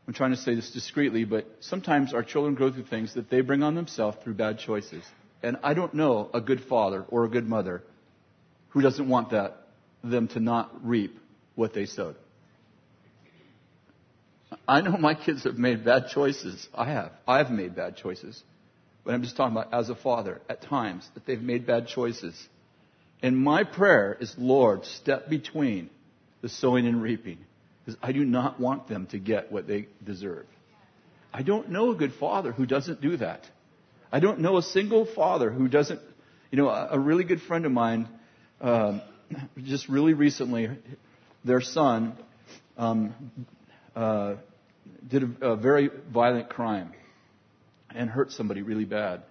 [0.06, 3.40] I'm trying to say this discreetly, but sometimes our children go through things that they
[3.40, 5.02] bring on themselves through bad choices.
[5.42, 7.82] And I don't know a good father or a good mother
[8.68, 9.66] who doesn't want that,
[10.04, 11.18] them to not reap
[11.56, 12.16] what they sowed.
[14.68, 16.68] I know my kids have made bad choices.
[16.74, 17.12] I have.
[17.26, 18.42] I've made bad choices.
[19.04, 22.34] But I'm just talking about as a father, at times, that they've made bad choices.
[23.26, 25.90] And my prayer is, Lord, step between
[26.42, 27.38] the sowing and reaping.
[27.84, 30.46] Because I do not want them to get what they deserve.
[31.34, 33.40] I don't know a good father who doesn't do that.
[34.12, 36.00] I don't know a single father who doesn't,
[36.52, 38.08] you know, a, a really good friend of mine,
[38.60, 39.02] um,
[39.64, 40.68] just really recently,
[41.44, 42.16] their son
[42.78, 43.12] um,
[43.96, 44.34] uh,
[45.08, 46.92] did a, a very violent crime
[47.92, 49.22] and hurt somebody really bad.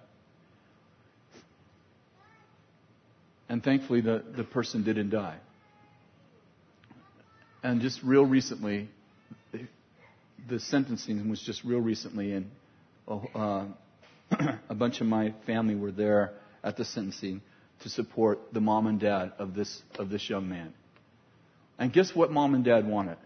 [3.48, 5.36] And thankfully, the, the person didn't die.
[7.62, 8.88] And just real recently,
[10.48, 12.50] the sentencing was just real recently, and
[13.08, 13.64] uh,
[14.68, 17.42] a bunch of my family were there at the sentencing
[17.82, 20.72] to support the mom and dad of this of this young man.
[21.78, 23.18] And guess what mom and dad wanted?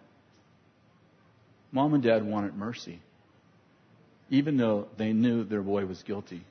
[1.72, 3.00] Mom and dad wanted mercy,
[4.28, 6.42] even though they knew their boy was guilty.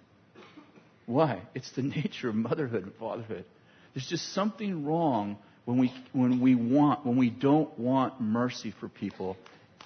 [1.05, 1.41] Why?
[1.53, 3.45] It's the nature of motherhood and fatherhood.
[3.93, 8.87] There's just something wrong when we when we want when we don't want mercy for
[8.89, 9.37] people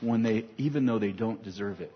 [0.01, 1.91] when they even though they don't deserve it.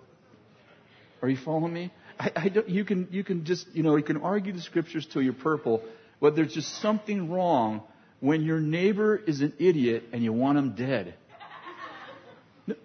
[1.21, 1.91] Are you following me?
[2.19, 5.07] I, I don't, you can you can just you know you can argue the scriptures
[5.11, 5.83] till you're purple,
[6.19, 7.83] but there's just something wrong
[8.19, 11.15] when your neighbor is an idiot and you want him dead.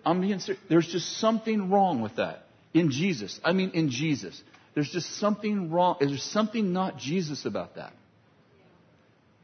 [0.05, 0.62] I'm being serious.
[0.68, 3.41] There's just something wrong with that in Jesus.
[3.45, 4.41] I mean, in Jesus.
[4.75, 5.97] There's just something wrong.
[6.01, 7.93] There's something not Jesus about that.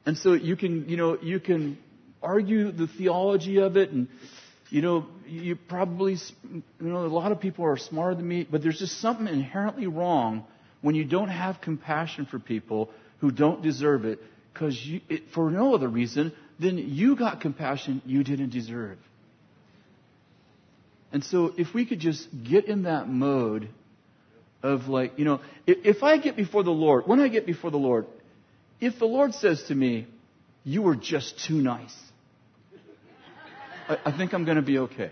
[0.09, 1.77] And so you can, you know, you can
[2.23, 4.09] argue the theology of it and
[4.71, 6.17] you know, you probably,
[6.51, 9.87] you know, a lot of people are smarter than me, but there's just something inherently
[9.87, 10.45] wrong
[10.81, 12.89] when you don't have compassion for people
[13.19, 14.19] who don't deserve it,
[14.51, 14.79] because
[15.35, 18.97] for no other reason than you got compassion you didn't deserve.
[21.13, 23.69] And so if we could just get in that mode
[24.63, 27.71] of like, you know, if, if I get before the Lord, when I get before
[27.71, 28.07] the Lord,
[28.81, 30.07] if the Lord says to me,
[30.65, 31.95] you were just too nice,
[33.89, 35.11] I, I think I'm going to be okay.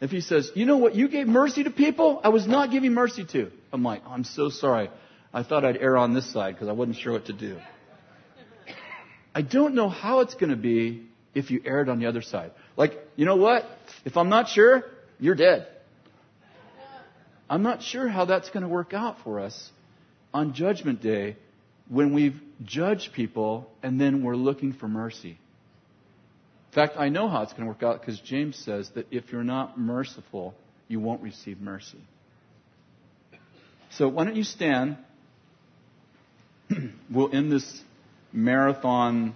[0.00, 2.92] If he says, you know what, you gave mercy to people I was not giving
[2.92, 3.50] mercy to.
[3.72, 4.90] I'm like, I'm so sorry.
[5.32, 7.58] I thought I'd err on this side because I wasn't sure what to do.
[9.34, 12.52] I don't know how it's going to be if you erred on the other side.
[12.76, 13.64] Like, you know what?
[14.04, 14.84] If I'm not sure,
[15.18, 15.66] you're dead.
[17.48, 19.70] I'm not sure how that's going to work out for us
[20.32, 21.36] on Judgment Day
[21.88, 25.38] when we've judged people and then we're looking for mercy.
[26.70, 29.30] In fact, I know how it's going to work out because James says that if
[29.30, 30.54] you're not merciful,
[30.88, 32.00] you won't receive mercy.
[33.90, 34.96] So why don't you stand?
[37.10, 37.82] we'll end this
[38.32, 39.34] marathon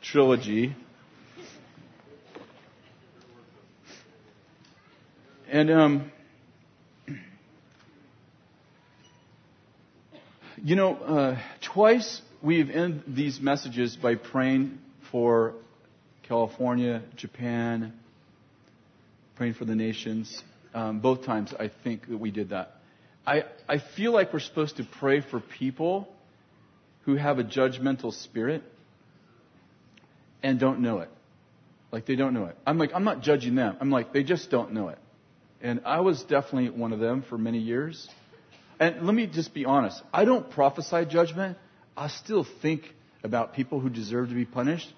[0.00, 0.74] trilogy.
[5.50, 6.12] And um,
[10.64, 14.78] you know, uh, twice we've ended these messages by praying
[15.10, 15.54] for
[16.22, 17.92] California, Japan,
[19.36, 20.42] praying for the nations.
[20.74, 22.74] Um, both times I think that we did that.
[23.26, 26.08] I, I feel like we're supposed to pray for people
[27.04, 28.62] who have a judgmental spirit
[30.42, 31.10] and don't know it.
[31.90, 32.56] Like they don't know it.
[32.66, 33.76] I'm like, I'm not judging them.
[33.80, 34.98] I'm like, they just don't know it.
[35.60, 38.08] And I was definitely one of them for many years.
[38.80, 40.00] And let me just be honest.
[40.12, 41.58] I don't prophesy judgment.
[41.96, 42.82] I still think
[43.24, 44.92] about people who deserve to be punished.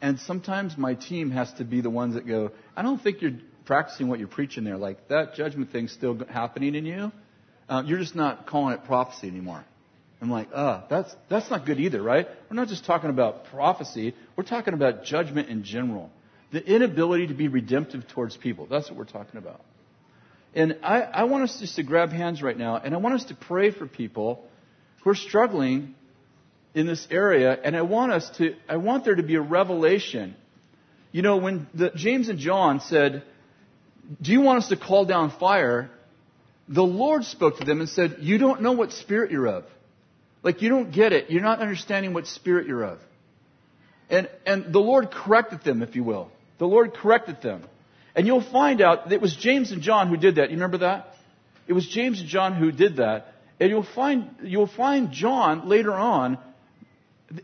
[0.00, 3.38] And sometimes my team has to be the ones that go, I don't think you're
[3.66, 4.76] practicing what you're preaching there.
[4.76, 7.12] Like that judgment thing's still happening in you.
[7.68, 9.64] Uh, you're just not calling it prophecy anymore.
[10.20, 12.26] I'm like, uh, that's, that's not good either, right?
[12.50, 14.14] We're not just talking about prophecy.
[14.36, 16.10] We're talking about judgment in general.
[16.50, 18.66] The inability to be redemptive towards people.
[18.68, 19.60] That's what we're talking about.
[20.54, 23.24] And I, I want us just to grab hands right now, and I want us
[23.26, 24.44] to pray for people
[25.02, 25.94] who are struggling
[26.74, 30.34] in this area, and I want us to, I want there to be a revelation.
[31.12, 33.22] You know, when the, James and John said,
[34.20, 35.90] Do you want us to call down fire?
[36.68, 39.64] The Lord spoke to them and said, You don't know what spirit you're of.
[40.42, 41.30] Like, you don't get it.
[41.30, 42.98] You're not understanding what spirit you're of.
[44.08, 46.30] And, and the Lord corrected them, if you will.
[46.58, 47.64] The Lord corrected them.
[48.18, 50.50] And you'll find out that it was James and John who did that.
[50.50, 51.14] You remember that?
[51.68, 53.32] It was James and John who did that.
[53.60, 56.36] And you'll find, you'll find John later on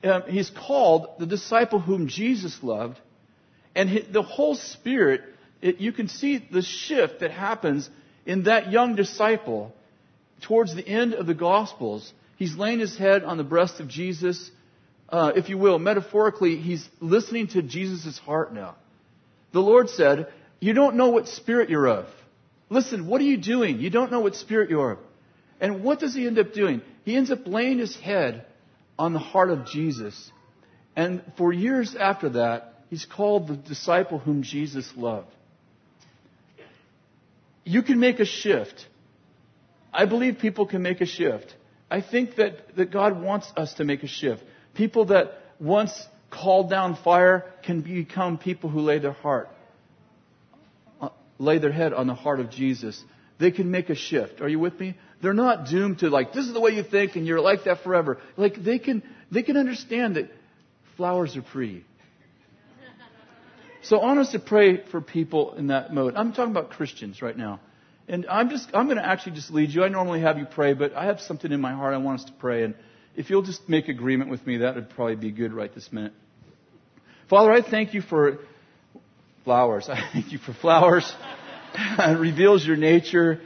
[0.02, 2.98] uh, he's called the disciple whom Jesus loved.
[3.76, 5.22] And the whole Spirit,
[5.62, 7.88] it, you can see the shift that happens
[8.26, 9.72] in that young disciple
[10.42, 12.12] towards the end of the Gospels.
[12.36, 14.50] He's laying his head on the breast of Jesus.
[15.08, 18.74] Uh, if you will, metaphorically, he's listening to Jesus' heart now.
[19.52, 20.32] The Lord said,
[20.64, 22.06] You don't know what spirit you're of.
[22.70, 23.80] Listen, what are you doing?
[23.80, 24.98] You don't know what spirit you're of.
[25.60, 26.80] And what does he end up doing?
[27.04, 28.46] He ends up laying his head
[28.98, 30.32] on the heart of Jesus.
[30.96, 35.28] And for years after that, he's called the disciple whom Jesus loved.
[37.66, 38.86] you can make a shift.
[39.92, 41.54] I believe people can make a shift.
[41.90, 44.42] I think that, that God wants us to make a shift.
[44.72, 45.26] People that
[45.60, 45.92] once
[46.30, 49.50] called down fire can become people who lay their heart,
[51.38, 53.02] lay their head on the heart of Jesus.
[53.38, 54.40] They can make a shift.
[54.40, 54.96] Are you with me?
[55.20, 57.82] They're not doomed to like, this is the way you think and you're like that
[57.82, 58.18] forever.
[58.36, 60.30] Like they can, they can understand that
[60.96, 61.84] flowers are pretty.
[63.82, 66.14] So us to pray for people in that mode.
[66.16, 67.60] I'm talking about Christians right now.
[68.08, 69.84] And I'm just, I'm going to actually just lead you.
[69.84, 72.26] I normally have you pray, but I have something in my heart I want us
[72.26, 72.64] to pray.
[72.64, 72.74] And
[73.16, 76.12] if you'll just make agreement with me, that would probably be good right this minute.
[77.28, 78.38] Father, I thank you for
[79.44, 79.88] flowers.
[79.92, 81.10] I thank you for flowers.
[81.74, 83.40] it reveals your nature,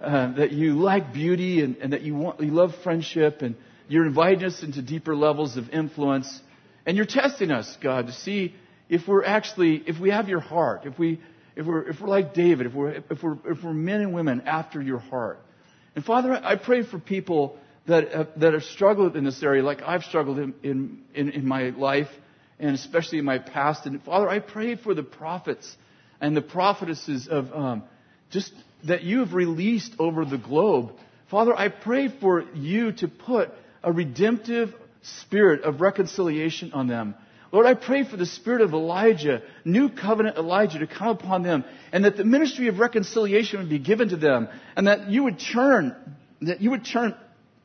[0.00, 3.54] uh, that you like beauty and, and that you want, you love friendship and
[3.88, 6.40] you're inviting us into deeper levels of influence.
[6.86, 8.54] And you're testing us, God, to see
[8.88, 11.20] if we're actually, if we have your heart, if we,
[11.54, 14.42] if we're, if we're like David, if we're, if we're, if we're men and women
[14.42, 15.38] after your heart.
[15.94, 19.82] And Father, I pray for people that have, that have struggled in this area, like
[19.82, 22.08] I've struggled in, in, in, in my life,
[22.62, 23.86] and especially in my past.
[23.86, 25.76] And Father, I pray for the prophets
[26.20, 27.82] and the prophetesses of um,
[28.30, 28.52] just
[28.84, 30.92] that you have released over the globe.
[31.28, 33.50] Father, I pray for you to put
[33.82, 37.16] a redemptive spirit of reconciliation on them.
[37.50, 41.64] Lord, I pray for the spirit of Elijah, new covenant Elijah, to come upon them,
[41.92, 45.38] and that the ministry of reconciliation would be given to them, and that you would
[45.38, 45.94] turn,
[46.40, 47.14] that you would turn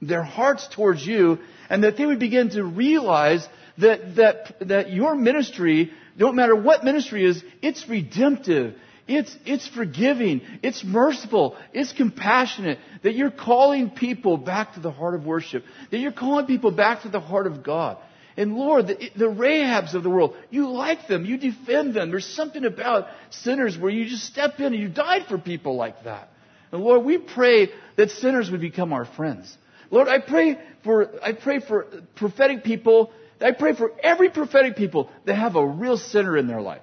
[0.01, 1.39] their hearts towards you,
[1.69, 6.83] and that they would begin to realize that, that, that your ministry, no matter what
[6.83, 8.75] ministry is, it's redemptive.
[9.07, 10.41] It's, it's forgiving.
[10.61, 11.55] It's merciful.
[11.73, 12.79] It's compassionate.
[13.03, 15.63] That you're calling people back to the heart of worship.
[15.91, 17.97] That you're calling people back to the heart of God.
[18.35, 22.11] And Lord, the, the Rahabs of the world, you like them, you defend them.
[22.11, 26.03] There's something about sinners where you just step in and you died for people like
[26.03, 26.29] that.
[26.71, 29.57] And Lord, we pray that sinners would become our friends.
[29.89, 33.11] Lord, I pray for, I pray for prophetic people.
[33.39, 36.81] I pray for every prophetic people that have a real sinner in their life.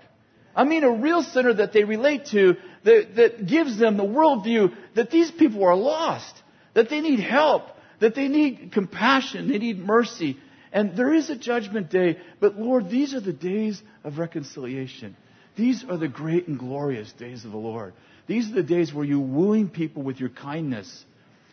[0.57, 4.72] I mean a real sinner that they relate to that, that gives them the worldview
[4.94, 6.32] that these people are lost,
[6.74, 7.64] that they need help,
[7.98, 10.38] that they need compassion, they need mercy,
[10.74, 15.16] and there is a judgment day, but Lord, these are the days of reconciliation.
[15.57, 17.94] These are the great and glorious days of the Lord.
[18.26, 21.05] These are the days where you're wooing people with your kindness.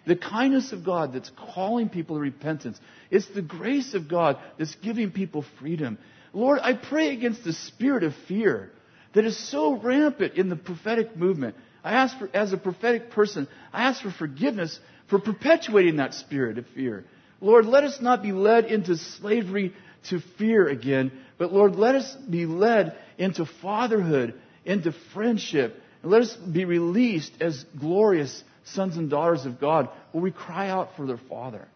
[0.05, 2.79] The kindness of God that's calling people to repentance.
[3.09, 5.97] It's the grace of God that's giving people freedom.
[6.33, 8.71] Lord, I pray against the spirit of fear
[9.13, 11.55] that is so rampant in the prophetic movement.
[11.83, 14.79] I ask for, as a prophetic person, I ask for forgiveness
[15.09, 17.05] for perpetuating that spirit of fear.
[17.41, 19.73] Lord, let us not be led into slavery
[20.09, 26.21] to fear again, but Lord, let us be led into fatherhood, into friendship, and let
[26.21, 31.05] us be released as glorious sons and daughters of God where we cry out for
[31.05, 31.67] their Father.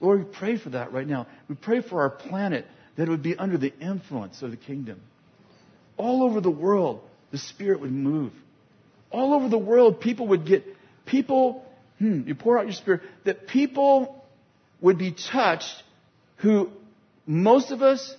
[0.00, 1.26] Lord, we pray for that right now.
[1.48, 2.66] We pray for our planet
[2.96, 5.00] that it would be under the influence of the kingdom.
[5.96, 7.00] All over the world,
[7.30, 8.32] the Spirit would move.
[9.10, 10.64] All over the world, people would get,
[11.06, 11.64] people,
[11.98, 14.24] hmm, you pour out your Spirit, that people
[14.80, 15.82] would be touched
[16.36, 16.70] who
[17.26, 18.14] most of us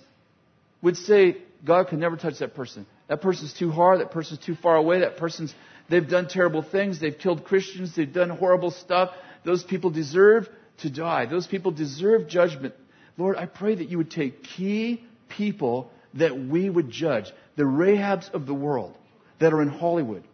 [0.82, 2.86] would say, God can never touch that person.
[3.08, 4.00] That person's too hard.
[4.00, 5.00] That person's too far away.
[5.00, 5.54] That person's,
[5.90, 7.00] they've done terrible things.
[7.00, 7.94] They've killed Christians.
[7.94, 9.10] They've done horrible stuff.
[9.44, 11.26] Those people deserve to die.
[11.26, 12.74] Those people deserve judgment.
[13.18, 17.26] Lord, I pray that you would take key people that we would judge.
[17.56, 18.96] The Rahabs of the world
[19.38, 20.24] that are in Hollywood.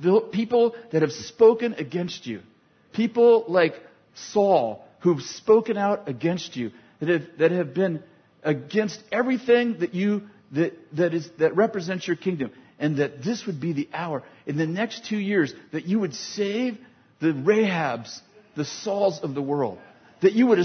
[0.00, 2.40] The people that have spoken against you.
[2.92, 3.74] People like
[4.14, 8.02] Saul, who've spoken out against you, that have, that have been
[8.42, 10.22] against everything that you
[10.52, 14.56] that, that is that represents your kingdom, and that this would be the hour in
[14.56, 16.78] the next two years that you would save
[17.20, 18.20] the Rahabs,
[18.56, 19.78] the Sauls of the world,
[20.20, 20.64] that you would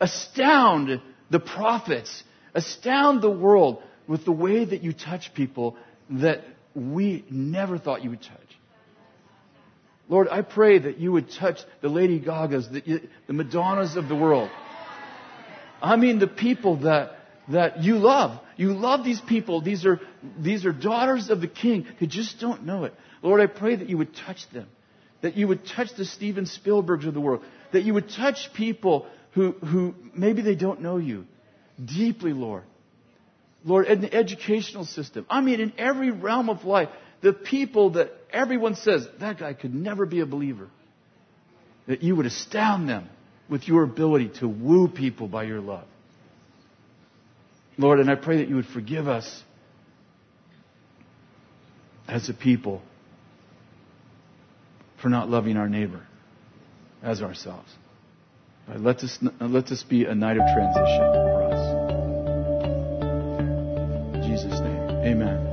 [0.00, 2.22] astound the prophets,
[2.54, 5.76] astound the world with the way that you touch people
[6.10, 6.40] that
[6.74, 8.38] we never thought you would touch.
[10.08, 14.16] Lord, I pray that you would touch the Lady Gagas, the, the Madonnas of the
[14.16, 14.50] world.
[15.80, 17.12] I mean, the people that,
[17.50, 18.40] that you love.
[18.56, 19.60] You love these people.
[19.60, 20.00] These are,
[20.38, 22.94] these are daughters of the King who just don't know it.
[23.22, 24.68] Lord, I pray that you would touch them.
[25.22, 27.42] That you would touch the Steven Spielbergs of the world.
[27.72, 31.26] That you would touch people who, who maybe they don't know you.
[31.82, 32.64] Deeply, Lord.
[33.64, 35.26] Lord, in the educational system.
[35.28, 36.88] I mean, in every realm of life
[37.20, 40.68] the people that everyone says, that guy could never be a believer,
[41.86, 43.08] that you would astound them
[43.48, 45.84] with your ability to woo people by your love.
[47.80, 49.42] Lord, and I pray that you would forgive us
[52.06, 52.82] as a people
[55.00, 56.06] for not loving our neighbor
[57.02, 57.72] as ourselves.
[58.68, 61.74] Let this, let this be a night of transition for us.
[64.14, 65.49] In Jesus' name, amen.